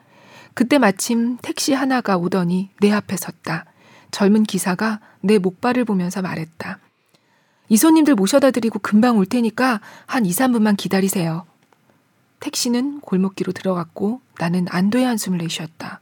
[0.55, 3.65] 그때 마침 택시 하나가 오더니 내 앞에 섰다.
[4.11, 6.79] 젊은 기사가 내 목발을 보면서 말했다.
[7.69, 11.45] 이 손님들 모셔다 드리고 금방 올 테니까 한 2, 3분만 기다리세요.
[12.41, 16.01] 택시는 골목길로 들어갔고 나는 안도의 한숨을 내쉬었다.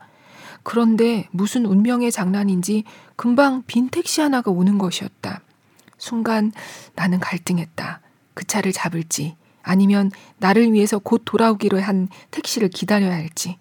[0.62, 5.40] 그런데 무슨 운명의 장난인지 금방 빈 택시 하나가 오는 것이었다.
[5.98, 6.52] 순간
[6.94, 8.00] 나는 갈등했다.
[8.36, 13.58] 그 차를 잡을지 아니면 나를 위해서 곧 돌아오기로 한 택시를 기다려야 할지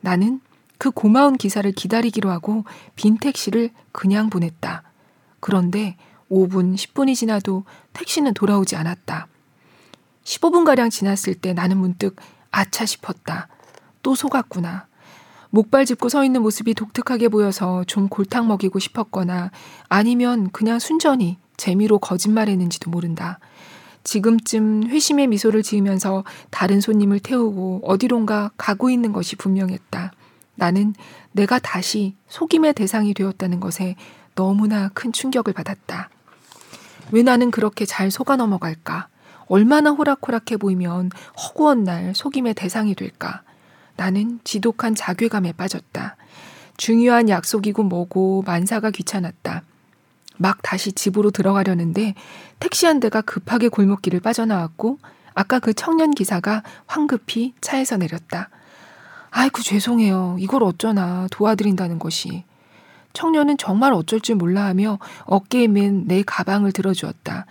[0.00, 0.40] 나는
[0.78, 2.64] 그 고마운 기사를 기다리기로 하고
[2.96, 4.82] 빈 택시를 그냥 보냈다.
[5.40, 5.96] 그런데
[6.30, 9.28] 5분, 10분이 지나도 택시는 돌아오지 않았다.
[10.24, 12.16] 15분가량 지났을 때 나는 문득
[12.50, 13.48] 아차 싶었다.
[14.02, 14.86] 또 속았구나.
[15.50, 19.50] 목발 짚고 서 있는 모습이 독특하게 보여서 좀 골탕 먹이고 싶었거나
[19.88, 23.38] 아니면 그냥 순전히 재미로 거짓말했는지도 모른다.
[24.04, 30.12] 지금쯤 회심의 미소를 지으면서 다른 손님을 태우고 어디론가 가고 있는 것이 분명했다.
[30.54, 30.94] 나는
[31.32, 33.96] 내가 다시 속임의 대상이 되었다는 것에
[34.34, 36.10] 너무나 큰 충격을 받았다.
[37.10, 39.08] 왜 나는 그렇게 잘 속아 넘어갈까?
[39.46, 41.10] 얼마나 호락호락해 보이면
[41.42, 43.42] 허구한 날 속임의 대상이 될까?
[43.96, 46.16] 나는 지독한 자괴감에 빠졌다.
[46.76, 49.62] 중요한 약속이고 뭐고 만사가 귀찮았다.
[50.36, 52.14] 막 다시 집으로 들어가려는데
[52.60, 54.98] 택시 한 대가 급하게 골목길을 빠져나왔고
[55.34, 58.50] 아까 그 청년 기사가 황급히 차에서 내렸다.
[59.30, 60.36] 아이고 죄송해요.
[60.38, 62.44] 이걸 어쩌나 도와드린다는 것이.
[63.12, 67.46] 청년은 정말 어쩔 줄 몰라 하며 어깨에 맨 내 가방을 들어주었다.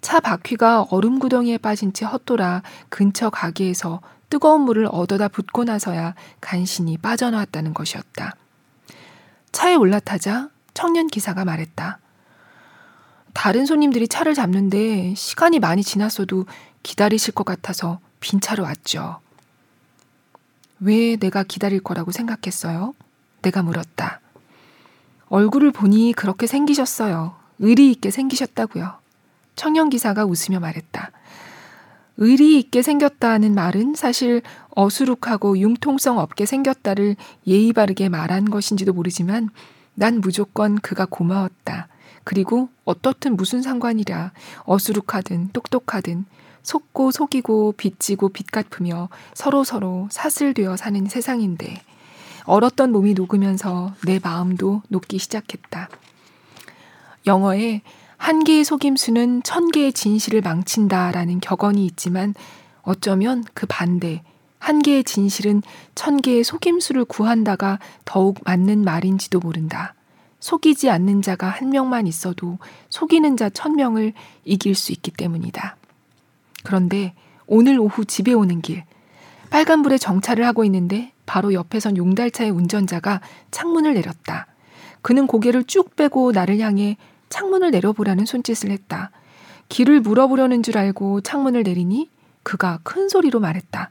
[0.00, 6.96] 차 바퀴가 얼음 구덩이에 빠진 채 헛돌아 근처 가게에서 뜨거운 물을 얻어다 붓고 나서야 간신히
[6.98, 8.34] 빠져나왔다는 것이었다.
[9.52, 11.98] 차에 올라타자 청년 기사가 말했다.
[13.32, 16.46] 다른 손님들이 차를 잡는데 시간이 많이 지났어도
[16.82, 19.20] 기다리실 것 같아서 빈 차로 왔죠.
[20.80, 22.94] 왜 내가 기다릴 거라고 생각했어요?
[23.42, 24.20] 내가 물었다.
[25.28, 27.34] 얼굴을 보니 그렇게 생기셨어요.
[27.58, 28.94] 의리 있게 생기셨다고요.
[29.56, 31.10] 청년 기사가 웃으며 말했다.
[32.18, 37.16] 의리 있게 생겼다는 말은 사실 어수룩하고 융통성 없게 생겼다를
[37.46, 39.48] 예의 바르게 말한 것인지도 모르지만
[39.94, 41.88] 난 무조건 그가 고마웠다.
[42.24, 44.32] 그리고 어떻든 무슨 상관이랴
[44.64, 46.24] 어수룩하든 똑똑하든
[46.62, 51.82] 속고 속이고 빚지고 빚 갚으며 서로서로 사슬되어 사는 세상인데
[52.44, 55.88] 얼었던 몸이 녹으면서 내 마음도 녹기 시작했다.
[57.26, 57.82] 영어에
[58.16, 62.34] 한 개의 속임수는 천 개의 진실을 망친다라는 격언이 있지만
[62.82, 64.22] 어쩌면 그 반대,
[64.58, 65.62] 한 개의 진실은
[65.94, 69.94] 천 개의 속임수를 구한다가 더욱 맞는 말인지도 모른다.
[70.42, 72.58] 속이지 않는 자가 한 명만 있어도
[72.90, 74.12] 속이는 자 천 명을
[74.44, 75.76] 이길 수 있기 때문이다.
[76.64, 77.14] 그런데
[77.46, 78.82] 오늘 오후 집에 오는 길,
[79.50, 83.20] 빨간불에 정차를 하고 있는데 바로 옆에 선 용달차의 운전자가
[83.52, 84.46] 창문을 내렸다.
[85.00, 86.96] 그는 고개를 쭉 빼고 나를 향해
[87.28, 89.10] 창문을 내려보라는 손짓을 했다.
[89.68, 92.10] 길을 물어보려는 줄 알고 창문을 내리니
[92.42, 93.90] 그가 큰 소리로 말했다.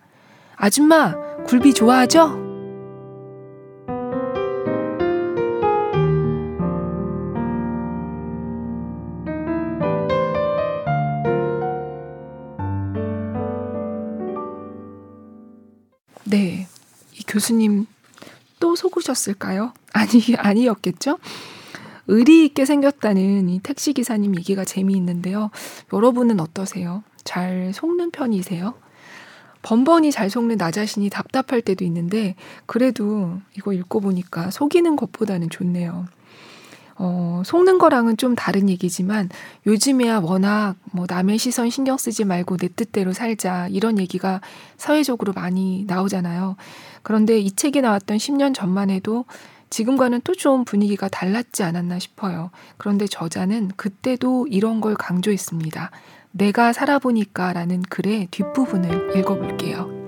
[0.58, 2.51] 아줌마, 굴비 좋아하죠?
[17.32, 17.86] 교수님
[18.60, 19.74] 또 속으셨을까요?
[19.94, 21.18] 아니, 아니었겠죠?
[22.08, 25.50] 의리 있게 생겼다는 이 택시 기사님 얘기가 재미있는데요.
[25.94, 27.04] 여러분은 어떠세요?
[27.24, 28.74] 잘 속는 편이세요?
[29.62, 36.08] 번번이 잘 속는 나 자신이 답답할 때도 있는데 그래도 이거 읽고 보니까 속이는 것보다는 좋네요.
[37.04, 39.30] 어, 속는 거랑은 좀 다른 얘기지만
[39.66, 44.42] 요즘에야 워낙 뭐 남의 시선 신경 쓰지 말고 내 뜻대로 살자 이런 얘기가
[44.78, 46.58] 사회적으로 많이 나오잖아요.
[47.04, 49.26] 그런데 이 책이 나왔던 10년 전만 해도
[49.70, 52.50] 지금과는 또 좀 분위기가 달랐지 않았나 싶어요.
[52.78, 55.92] 그런데 저자는 그때도 이런 걸 강조했습니다.
[56.32, 60.01] 내가 살아보니까 라는 글의 뒷부분을 읽어볼게요.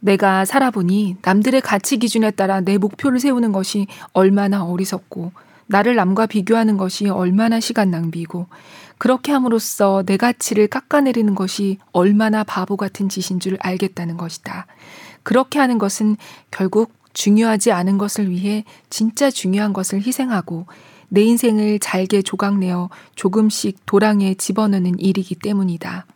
[0.00, 5.32] 내가 살아보니 남들의 가치 기준에 따라 내 목표를 세우는 것이 얼마나 어리석고
[5.66, 8.46] 나를 남과 비교하는 것이 얼마나 시간 낭비고
[8.98, 14.66] 그렇게 함으로써 내 가치를 깎아내리는 것이 얼마나 바보 같은 짓인 줄 알겠다는 것이다.
[15.22, 16.16] 그렇게 하는 것은
[16.50, 20.66] 결국 중요하지 않은 것을 위해 진짜 중요한 것을 희생하고
[21.08, 26.06] 내 인생을 잘게 조각내어 조금씩 도랑에 집어넣는 일이기 때문이다.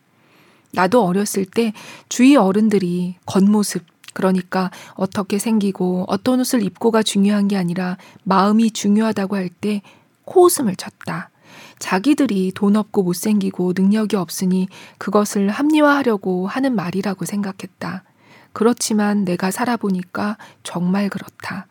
[0.75, 1.73] 나도 어렸을 때
[2.09, 3.83] 주위 어른들이 겉모습,
[4.13, 9.81] 그러니까 어떻게 생기고 어떤 옷을 입고가 중요한 게 아니라 마음이 중요하다고 할 때
[10.25, 11.29] 코웃음을 쳤다.
[11.79, 18.03] 자기들이 돈 없고 못생기고 능력이 없으니 그것을 합리화하려고 하는 말이라고 생각했다.
[18.53, 21.67] 그렇지만 내가 살아보니까 정말 그렇다.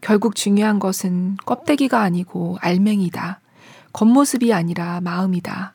[0.00, 3.40] 결국 중요한 것은 껍데기가 아니고 알맹이다.
[3.92, 5.74] 겉모습이 아니라 마음이다.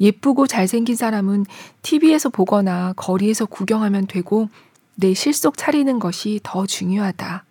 [0.00, 1.46] 예쁘고 잘생긴 사람은
[1.82, 4.48] TV에서 보거나 거리에서 구경하면 되고
[4.94, 7.44] 내 실속 차리는 것이 더 중요하다.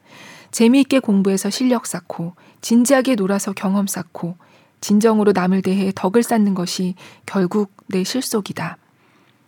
[0.52, 4.36] 재미있게 공부해서 실력 쌓고 진지하게 놀아서 경험 쌓고
[4.82, 8.78] 진정으로 남을 대해 덕을 쌓는 것이 결국 내 실속이다.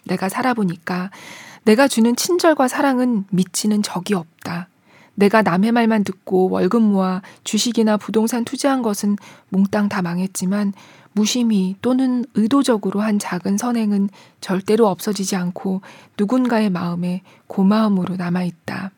[0.06, 1.12] 내가 살아보니까
[1.64, 4.70] 내가 주는 친절과 사랑은 미치는 적이 없다.
[5.16, 9.18] 내가 남의 말만 듣고 월급 모아 주식이나 부동산 투자한 것은
[9.50, 10.74] 몽땅 다 망했지만
[11.14, 14.10] 무심히 또는 의도적으로 한 작은 선행은
[14.42, 15.82] 절대로 없어지지 않고
[16.18, 18.92] 누군가의 마음에 고마움으로 남아있다.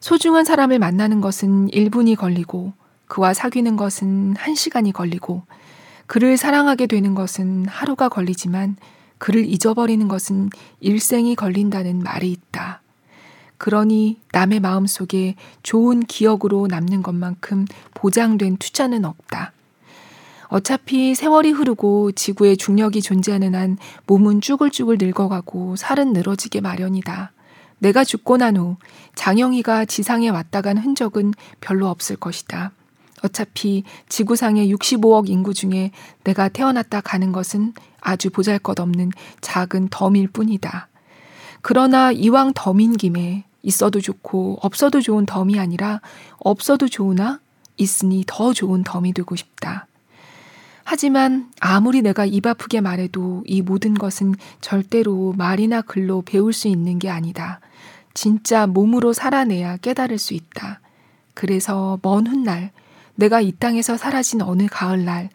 [0.00, 2.72] 소중한 사람을 만나는 것은 1분이 걸리고
[3.06, 5.42] 그와 사귀는 것은 1시간이 걸리고
[6.06, 8.76] 그를 사랑하게 되는 것은 하루가 걸리지만
[9.18, 12.82] 그를 잊어버리는 것은 일생이 걸린다는 말이 있다.
[13.58, 19.52] 그러니 남의 마음 속에 좋은 기억으로 남는 것만큼 보장된 투자는 없다.
[20.52, 27.32] 어차피 세월이 흐르고 지구의 중력이 존재하는 한 몸은 쭈글쭈글 늙어가고 살은 늘어지게 마련이다.
[27.78, 28.76] 내가 죽고 난 후
[29.14, 32.72] 장영희가 지상에 왔다 간 흔적은 별로 없을 것이다.
[33.22, 35.90] 어차피 지구상의 65억 인구 중에
[36.22, 39.10] 내가 태어났다 가는 것은 아주 보잘 것 없는
[39.40, 40.88] 작은 덤일 뿐이다.
[41.62, 46.02] 그러나 이왕 덤인 김에 있어도 좋고 없어도 좋은 덤이 아니라
[46.40, 47.40] 없어도 좋으나
[47.78, 49.86] 있으니 더 좋은 덤이 되고 싶다.
[50.92, 56.98] 하지만 아무리 내가 입 아프게 말해도 이 모든 것은 절대로 말이나 글로 배울 수 있는
[56.98, 57.60] 게 아니다.
[58.12, 60.80] 진짜 몸으로 살아내야 깨달을 수 있다.
[61.32, 62.72] 그래서 먼 훗날,
[63.14, 65.30] 내가 이 땅에서 사라진 어느 가을날,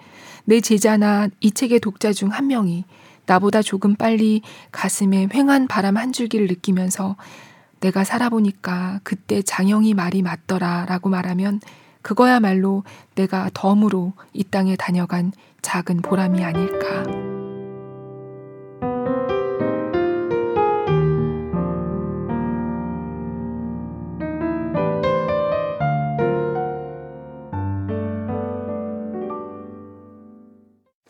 [0.45, 2.85] 내 제자나 이 책의 독자 중 한 명이
[3.25, 7.15] 나보다 조금 빨리 가슴에 횡한 바람 한 줄기를 느끼면서
[7.79, 11.61] 내가 살아보니까 그때 장영이 말이 맞더라 라고 말하면
[12.03, 12.83] 그거야말로
[13.15, 17.03] 내가 덤으로 이 땅에 다녀간 작은 보람이 아닐까.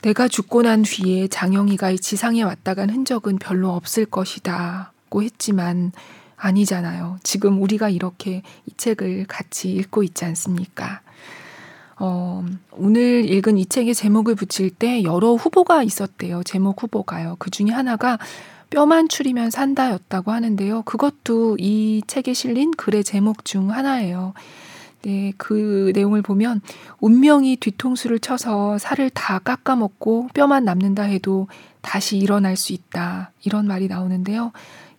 [0.08, 5.92] 내가 죽고 난 뒤에 장영이가 이 지상에 왔다 간 흔적은 별로 없을 것이다 고 했지만
[6.38, 7.18] 아니잖아요.
[7.24, 11.02] 지금 우리가 이렇게 이 책을 같이 읽고 있지 않습니까?
[12.00, 16.44] 어, 오늘 읽은 이 책의 제목을 붙일 때 여러 후보가 있었대요.
[16.44, 17.38] 제목 후보가요.
[17.40, 18.20] 그 중에 하나가
[18.70, 20.84] 뼈만 추리면 산다였다고 하는데요.
[20.84, 24.34] 그것도 이 책에 실린 글의 제목 중 하나예요.
[25.04, 26.62] 네, 그 내용을 보면
[27.00, 31.48] 운명이 뒤통수를 쳐서 살을 다 깎아먹고 뼈만 남는다 해도
[31.82, 33.32] 다시 일어날 수 있다.
[33.44, 34.52] 이런 말이 나오는데요.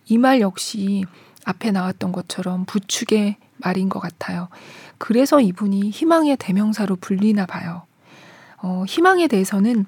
[0.07, 1.05] 이 말 역시
[1.45, 4.49] 앞에 나왔던 것처럼 부축의 말인 것 같아요.
[4.99, 7.83] 그래서 이분이 희망의 대명사로 불리나 봐요.
[8.61, 9.85] 어, 희망에 대해서는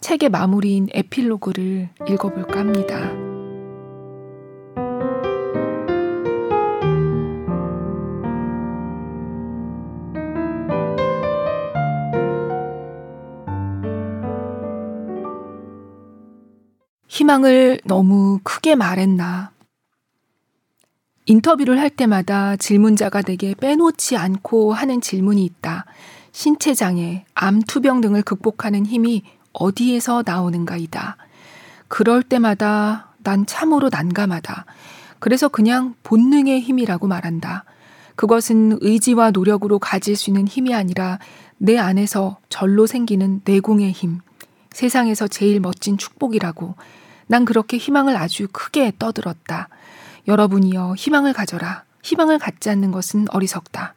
[0.00, 3.12] 책의 마무리인 에필로그를 읽어볼까 합니다.
[17.08, 19.51] 희망을 너무 크게 말했나.
[21.26, 25.84] 인터뷰를 할 때마다 질문자가 내게 빼놓지 않고 하는 질문이 있다.
[26.32, 31.16] 신체장애, 암 투병 등을 극복하는 힘이 어디에서 나오는가이다.
[31.88, 34.64] 그럴 때마다 난 참으로 난감하다.
[35.18, 37.64] 그래서 그냥 본능의 힘이라고 말한다.
[38.16, 41.18] 그것은 의지와 노력으로 가질 수 있는 힘이 아니라
[41.58, 44.18] 내 안에서 절로 생기는 내공의 힘.
[44.72, 46.74] 세상에서 제일 멋진 축복이라고.
[47.28, 49.68] 난 그렇게 희망을 아주 크게 떠들었다.
[50.26, 51.84] 여러분이여 희망을 가져라.
[52.02, 53.94] 희망을 갖지 않는 것은 어리석다.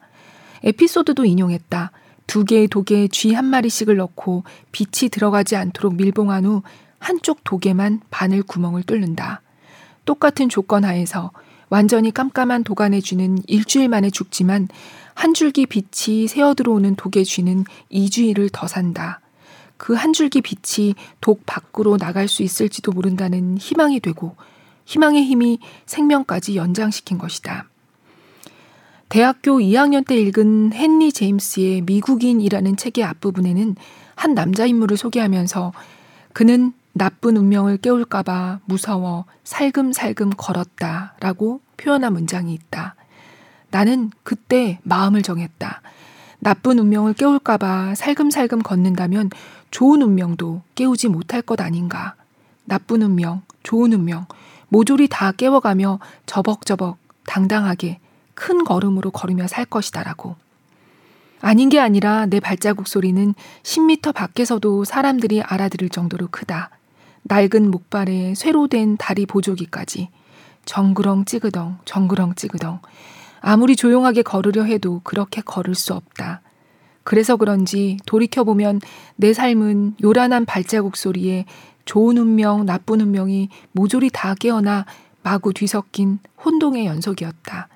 [0.64, 1.92] 에피소드도 인용했다.
[2.26, 6.62] 두 개의 독에 쥐 한 마리씩을 넣고 빛이 들어가지 않도록 밀봉한 후
[6.98, 9.42] 한쪽 독에만 바늘 구멍을 뚫는다.
[10.04, 11.30] 똑같은 조건 하에서
[11.68, 14.68] 완전히 깜깜한 도안에 쥐는 일주일 만에 죽지만
[15.14, 19.20] 한 줄기 빛이 새어 들어오는 독의 쥐는 2주일을 더 산다.
[19.76, 24.36] 그 한 줄기 빛이 독 밖으로 나갈 수 있을지도 모른다는 희망이 되고
[24.86, 27.68] 희망의 힘이 생명까지 연장시킨 것이다.
[29.08, 33.76] 대학교 2학년 때 읽은 헨리 제임스의 미국인이라는 책의 앞부분에는
[34.14, 35.72] 한 남자 인물을 소개하면서
[36.32, 42.94] 그는 나쁜 운명을 깨울까봐 무서워 살금살금 걸었다 라고 표현한 문장이 있다.
[43.70, 45.82] 나는 그때 마음을 정했다.
[46.38, 49.30] 나쁜 운명을 깨울까봐 살금살금 걷는다면
[49.70, 52.14] 좋은 운명도 깨우지 못할 것 아닌가.
[52.64, 54.26] 나쁜 운명, 좋은 운명,
[54.68, 57.98] 모조리 다 깨워가며 저벅저벅 당당하게
[58.34, 60.36] 큰 걸음으로 걸으며 살 것이다라고.
[61.40, 66.70] 아닌 게 아니라 내 발자국 소리는 10미터 밖에서도 사람들이 알아들을 정도로 크다.
[67.24, 70.08] 낡은 목발에 쇠로 된 다리 보조기까지.
[70.64, 72.80] 정그렁 찌그덩, 정그렁 찌그덩.
[73.40, 76.40] 아무리 조용하게 걸으려 해도 그렇게 걸을 수 없다.
[77.04, 78.80] 그래서 그런지 돌이켜보면
[79.14, 81.44] 내 삶은 요란한 발자국 소리에
[81.86, 84.84] 좋은 운명, 나쁜 운명이 모조리 다 깨어나
[85.22, 87.68] 마구 뒤섞인 혼동의 연속이었다.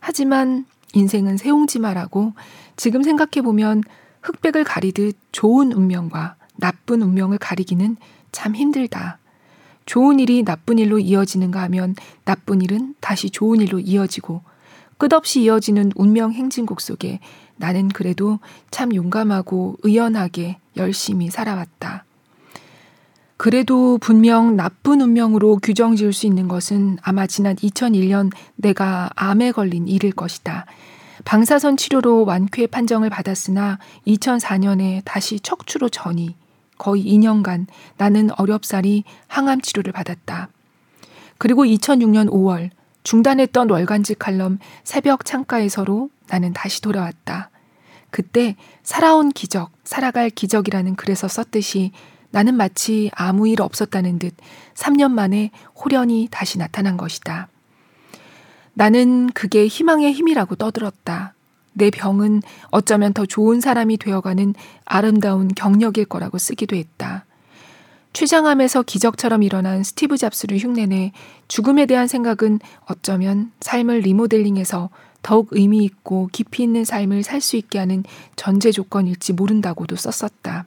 [0.00, 0.64] 하지만
[0.94, 2.32] 인생은 새옹지마라고
[2.76, 3.82] 지금 생각해보면
[4.22, 7.96] 흑백을 가리듯 좋은 운명과 나쁜 운명을 가리기는
[8.32, 9.18] 참 힘들다.
[9.86, 14.42] 좋은 일이 나쁜 일로 이어지는가 하면 나쁜 일은 다시 좋은 일로 이어지고
[14.96, 17.20] 끝없이 이어지는 운명 행진곡 속에
[17.56, 18.38] 나는 그래도
[18.70, 22.04] 참 용감하고 의연하게 열심히 살아왔다.
[23.44, 29.86] 그래도 분명 나쁜 운명으로 규정 지을 수 있는 것은 아마 지난 2001년 내가 암에 걸린
[29.86, 30.64] 일일 것이다.
[31.26, 36.34] 방사선 치료로 완쾌 판정을 받았으나 2004년에 다시 척추로 전이
[36.78, 37.66] 거의 2년간
[37.98, 40.48] 나는 어렵사리 항암 치료를 받았다.
[41.36, 42.70] 그리고 2006년 5월
[43.02, 47.50] 중단했던 월간지 칼럼 새벽 창가에서로 나는 다시 돌아왔다.
[48.08, 51.92] 그때 살아온 기적, 살아갈 기적이라는 글에서 썼듯이
[52.34, 54.34] 나는 마치 아무 일 없었다는 듯
[54.74, 57.46] 3년 만에 호련히 다시 나타난 것이다.
[58.72, 61.34] 나는 그게 희망의 힘이라고 떠들었다.
[61.74, 67.24] 내 병은 어쩌면 더 좋은 사람이 되어가는 아름다운 경력일 거라고 쓰기도 했다.
[68.12, 71.12] 취장함에서 기적처럼 일어난 스티브 잡스를 흉내내
[71.46, 74.90] 죽음에 대한 생각은 어쩌면 삶을 리모델링해서
[75.22, 78.02] 더욱 의미 있고 깊이 있는 삶을 살 수 있게 하는
[78.34, 80.66] 전제 조건일지 모른다고도 썼었다.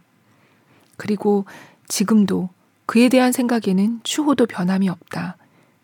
[0.98, 1.46] 그리고
[1.88, 2.50] 지금도
[2.86, 5.38] 그에 대한 생각에는 추호도 변함이 없다.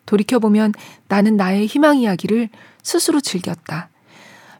[0.05, 0.73] 돌이켜보면
[1.07, 2.49] 나는 나의 희망 이야기를
[2.81, 3.89] 스스로 즐겼다.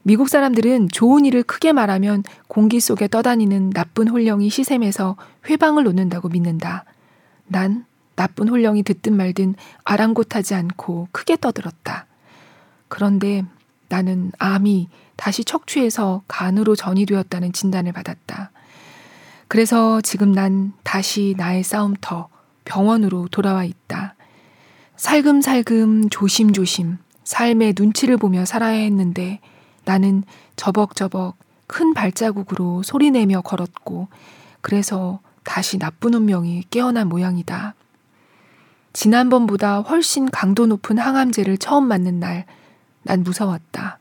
[0.04, 5.16] 미국 사람들은 좋은 일을 크게 말하면 공기 속에 떠다니는 나쁜 홀령이 시샘에서
[5.49, 6.86] 회방을 놓는다고 믿는다.
[7.47, 7.86] 난
[8.16, 12.06] 나쁜 홀령이 듣든 말든 아랑곳하지 않고 크게 떠들었다.
[12.89, 13.43] 그런데
[13.88, 18.51] 나는 암이 다시 척추에서 간으로 전이되었다는 진단을 받았다.
[19.54, 22.28] 그래서 지금 난 다시 나의 싸움터
[22.66, 24.16] 병원으로 돌아와 있다.
[24.95, 29.41] 살금살금 조심조심 삶의 눈치를 보며 살아야 했는데
[29.86, 30.24] 나는
[30.56, 31.38] 저벅저벅
[31.68, 34.08] 큰 발자국으로 소리내며 걸었고
[34.62, 37.76] 그래서 다시 나쁜 운명이 깨어난 모양이다.
[38.93, 42.47] 지난번보다 훨씬 강도 높은 항암제를 처음 맞는 날,
[43.04, 43.99] 난 무서웠다.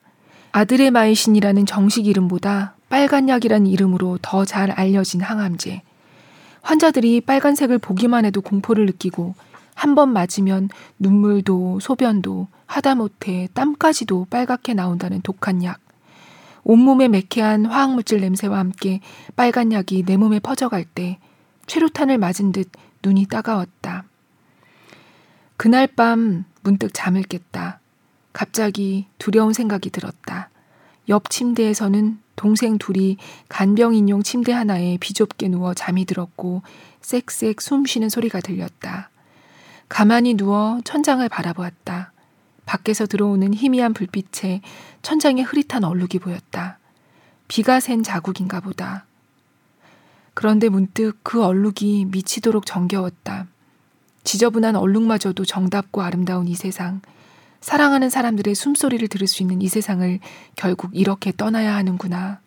[0.53, 5.81] 아들의 마이신이라는 정식 이름보다 빨간 약이라는 이름으로 더 잘 알려진 항암제.
[6.61, 9.35] 환자들이 빨간색을 보기만 해도 공포를 느끼고
[9.75, 10.69] 한 번 맞으면
[10.99, 15.81] 눈물도 소변도 하다못해 땀까지도 빨갛게 나온다는 독한 약.
[16.65, 19.01] 온몸에 매캐한 화학물질 냄새와 함께
[19.37, 21.19] 빨간 약이 내 몸에 퍼져갈 때
[21.69, 22.69] 최루탄을 맞은 듯
[23.03, 24.05] 눈이 따가웠다.
[25.57, 27.81] 그날 밤 문득 잠을 깼다.
[28.35, 30.51] 갑자기 두려운 생각이 들었다.
[31.09, 33.19] 옆 침대에서는 동생 둘이
[33.49, 36.63] 간병 인용 침대 하나에 비좁게 누워 잠이 들었고
[37.01, 39.11] 쌕쌕 숨 쉬는 소리가 들렸다.
[39.89, 42.11] 가만히 누워 천장을 바라보았다.
[42.67, 44.61] 밖에서 들어오는 희미한 불빛에
[45.03, 46.81] 천장에 흐릿한 얼룩이 보였다.
[47.47, 49.05] 비가 샌 자국인가 보다.
[50.35, 53.47] 그런데 문득 그 얼룩이 미치도록 정겨웠다.
[54.25, 57.03] 지저분한 얼룩마저도 정답고 아름다운 이 세상,
[57.63, 60.19] 사랑하는 사람들의 숨소리를 들을 수 있는 이 세상을
[60.57, 62.41] 결국 이렇게 떠나야 하는구나.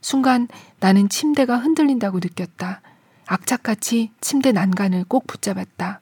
[0.00, 0.48] 순간
[0.80, 2.80] 나는 침대가 흔들린다고 느꼈다.
[3.26, 6.00] 악착같이 침대 난간을 꼭 붙잡았다.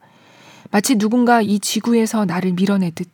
[0.70, 3.08] 마치 누군가 이 지구에서 나를 밀어내듯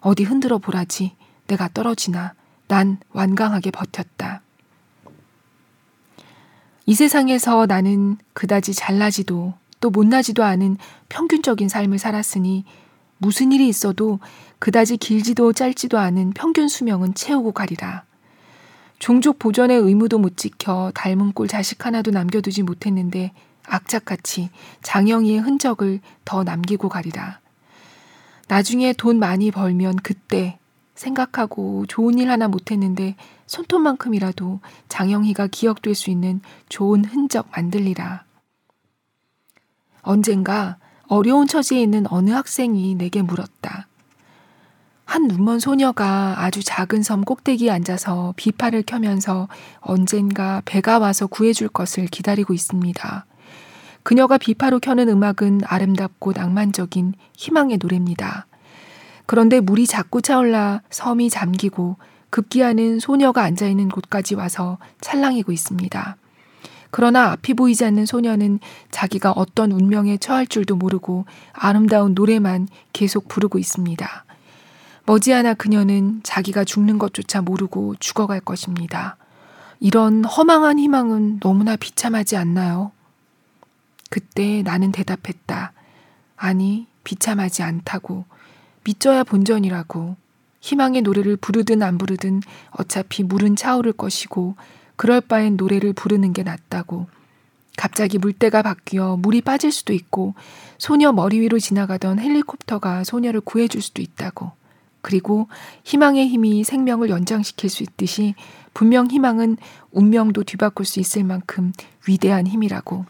[0.00, 1.14] 어디 흔들어 보라지
[1.46, 2.34] 내가 떨어지나
[2.66, 4.42] 난 완강하게 버텼다.
[6.84, 10.78] 이 세상에서 나는 그다지 잘나지도 또 못나지도 않은
[11.08, 12.64] 평균적인 삶을 살았으니
[13.22, 14.18] 무슨 일이 있어도
[14.58, 18.02] 그다지 길지도 짧지도 않은 평균 수명은 채우고 가리라.
[18.98, 23.32] 종족 보존의 의무도 못 지켜 닮은 꼴 자식 하나도 남겨두지 못했는데
[23.64, 24.50] 악착같이
[24.82, 27.38] 장영이의 흔적을 더 남기고 가리라.
[28.48, 30.58] 나중에 돈 많이 벌면 그때
[30.96, 33.14] 생각하고 좋은 일 하나 못했는데
[33.46, 34.58] 손톱만큼이라도
[34.88, 38.24] 장영희가 기억될 수 있는 좋은 흔적 만들리라.
[40.02, 40.78] 언젠가
[41.12, 43.86] 어려운 처지에 있는 어느 학생이 내게 물었다.
[45.04, 49.46] 한 눈먼 소녀가 아주 작은 섬 꼭대기에 앉아서 비파를 켜면서
[49.80, 53.26] 언젠가 배가 와서 구해줄 것을 기다리고 있습니다.
[54.02, 58.46] 그녀가 비파로 켜는 음악은 아름답고 낭만적인 희망의 노래입니다.
[59.26, 61.98] 그런데 물이 자꾸 차올라 섬이 잠기고
[62.30, 66.16] 급기야는 소녀가 앉아있는 곳까지 와서 찰랑이고 있습니다.
[66.92, 71.24] 그러나 앞이 보이지 않는 소녀는 자기가 어떤 운명에 처할 줄도 모르고
[71.54, 74.24] 아름다운 노래만 계속 부르고 있습니다.
[75.06, 79.16] 머지않아 그녀는 자기가 죽는 것조차 모르고 죽어갈 것입니다.
[79.80, 82.92] 이런 허망한 희망은 너무나 비참하지 않나요?
[84.10, 85.72] 그때 나는 대답했다.
[86.36, 88.26] 아니, 비참하지 않다고.
[88.84, 90.16] 믿져야 본전이라고.
[90.60, 94.56] 희망의 노래를 부르든 안 부르든 어차피 물은 차오를 것이고
[95.02, 97.08] 그럴 바엔 노래를 부르는 게 낫다고.
[97.76, 100.36] 갑자기 물때가 바뀌어 물이 빠질 수도 있고
[100.78, 104.52] 소녀 머리 위로 지나가던 헬리콥터가 소녀를 구해줄 수도 있다고.
[105.00, 105.48] 그리고
[105.82, 108.36] 희망의 힘이 생명을 연장시킬 수 있듯이
[108.74, 109.56] 분명 희망은
[109.90, 111.72] 운명도 뒤바꿀 수 있을 만큼
[112.06, 113.04] 위대한 힘이라고.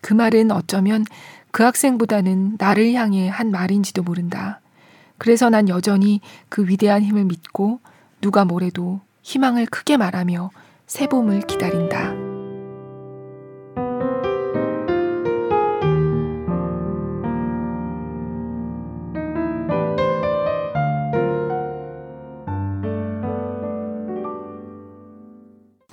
[0.00, 1.04] 그 말은 어쩌면
[1.52, 4.60] 그 학생보다는 나를 향해 한 말인지도 모른다.
[5.16, 7.78] 그래서 난 여전히 그 위대한 힘을 믿고
[8.20, 10.50] 누가 뭐래도 희망을 크게 말하며
[10.88, 12.14] 새봄을 기다린다.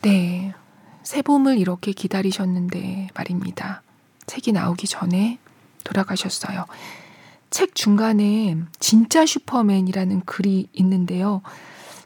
[0.02, 0.54] 네.
[1.04, 3.82] 새봄을 이렇게 기다리셨는데 말입니다.
[4.28, 5.40] 책이 나오기 전에
[5.84, 6.66] 돌아가셨어요.
[7.50, 11.42] 책 중간에 진짜 슈퍼맨이라는 글이 있는데요.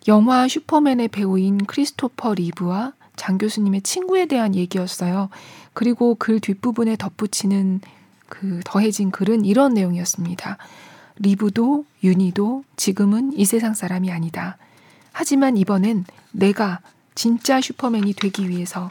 [0.07, 5.29] 영화 슈퍼맨의 배우인 크리스토퍼 리브와 장 교수님의 친구에 대한 얘기였어요.
[5.73, 7.81] 그리고 글 뒷부분에 덧붙이는
[8.29, 10.57] 그 더해진 글은 이런 내용이었습니다.
[11.17, 14.57] 리브도 윤희도 지금은 이 세상 사람이 아니다.
[15.11, 16.79] 하지만 이번엔 내가
[17.13, 18.89] 진짜 슈퍼맨이 되기 위해서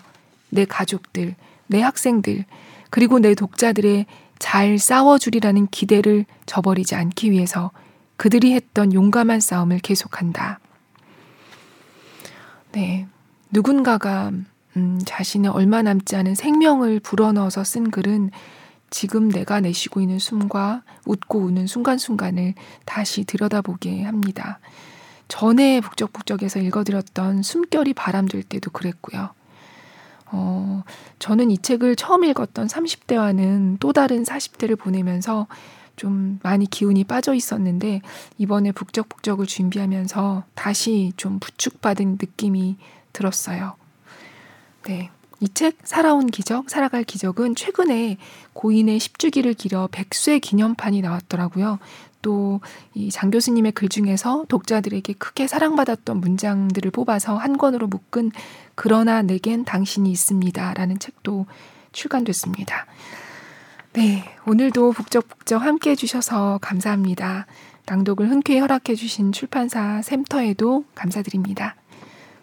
[0.51, 1.35] 내 가족들,
[1.69, 2.45] 내 학생들,
[2.91, 4.07] 그리고 내 독자들의
[4.39, 7.71] 잘 싸워주리라는 기대를 저버리지 않기 위해서
[8.17, 10.61] 그들이 했던 용감한 싸움을 계속한다.
[12.73, 13.07] 네.
[13.51, 14.31] 누군가가
[14.77, 18.31] 음, 자신의 얼마 남지 않은 생명을 불어넣어서 쓴 글은
[18.91, 22.55] 지금 내가 내쉬고 있는 숨과 웃고 우는 순간순간을
[22.85, 24.61] 다시 들여다보게 합니다.
[25.29, 29.31] 전에 북적북적에서 읽어드렸던 숨결이 바람될 때도 그랬고요.
[30.31, 30.83] 어,
[31.19, 35.47] 저는 이 책을 처음 읽었던 30대와는 또 다른 40대를 보내면서
[35.99, 38.01] 좀 많이 기운이 빠져 있었는데
[38.39, 42.77] 이번에 북적북적을 준비하면서 다시 좀 부축받은 느낌이
[43.13, 43.75] 들었어요.
[44.85, 45.11] 네.
[45.41, 48.17] 이 책 살아온 기적, 살아갈 기적은 최근에
[48.55, 51.79] 고인의 10주기를 기려 백수의 기념판이 나왔더라고요.
[52.23, 52.61] 또
[52.95, 58.33] 이 장 교수님의 글 중에서 독자들에게 크게 사랑받았던 문장들을 뽑아서 한 권으로 묶은
[58.75, 61.47] 그러나 내겐 당신이 있습니다 라는 책도
[61.93, 62.87] 출간됐습니다.
[63.99, 67.47] 네, 오늘도 북적북적 함께 해주셔서 감사합니다.
[67.87, 71.75] 낭독을 흔쾌히 허락해주신 출판사 샘터에도 감사드립니다.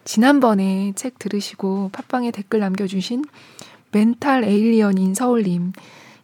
[0.04, 3.24] 지난번에 책 들으시고 팟빵에 댓글 남겨주신
[3.90, 5.72] 멘탈 에일리언인 서울님,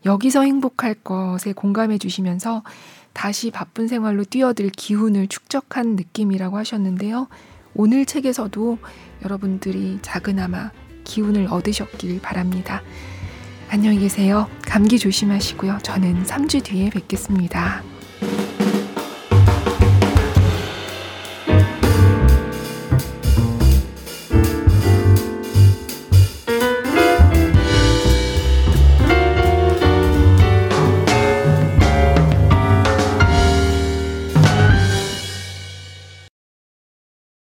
[0.05, 2.63] 여기서 행복할 것에 공감해 주시면서
[3.15, 7.29] 다시 바쁜 생활로 뛰어들 기운을 축적한 느낌이라고 하셨는데요.
[7.73, 8.77] 오늘 책에서도
[9.25, 10.73] 여러분들이 작은아마
[11.05, 12.83] 기운을 얻으셨길 바랍니다.
[13.73, 14.51] 안녕히 계세요.
[14.67, 15.79] 감기 조심하시고요.
[15.83, 17.83] 저는 3주 뒤에 뵙겠습니다.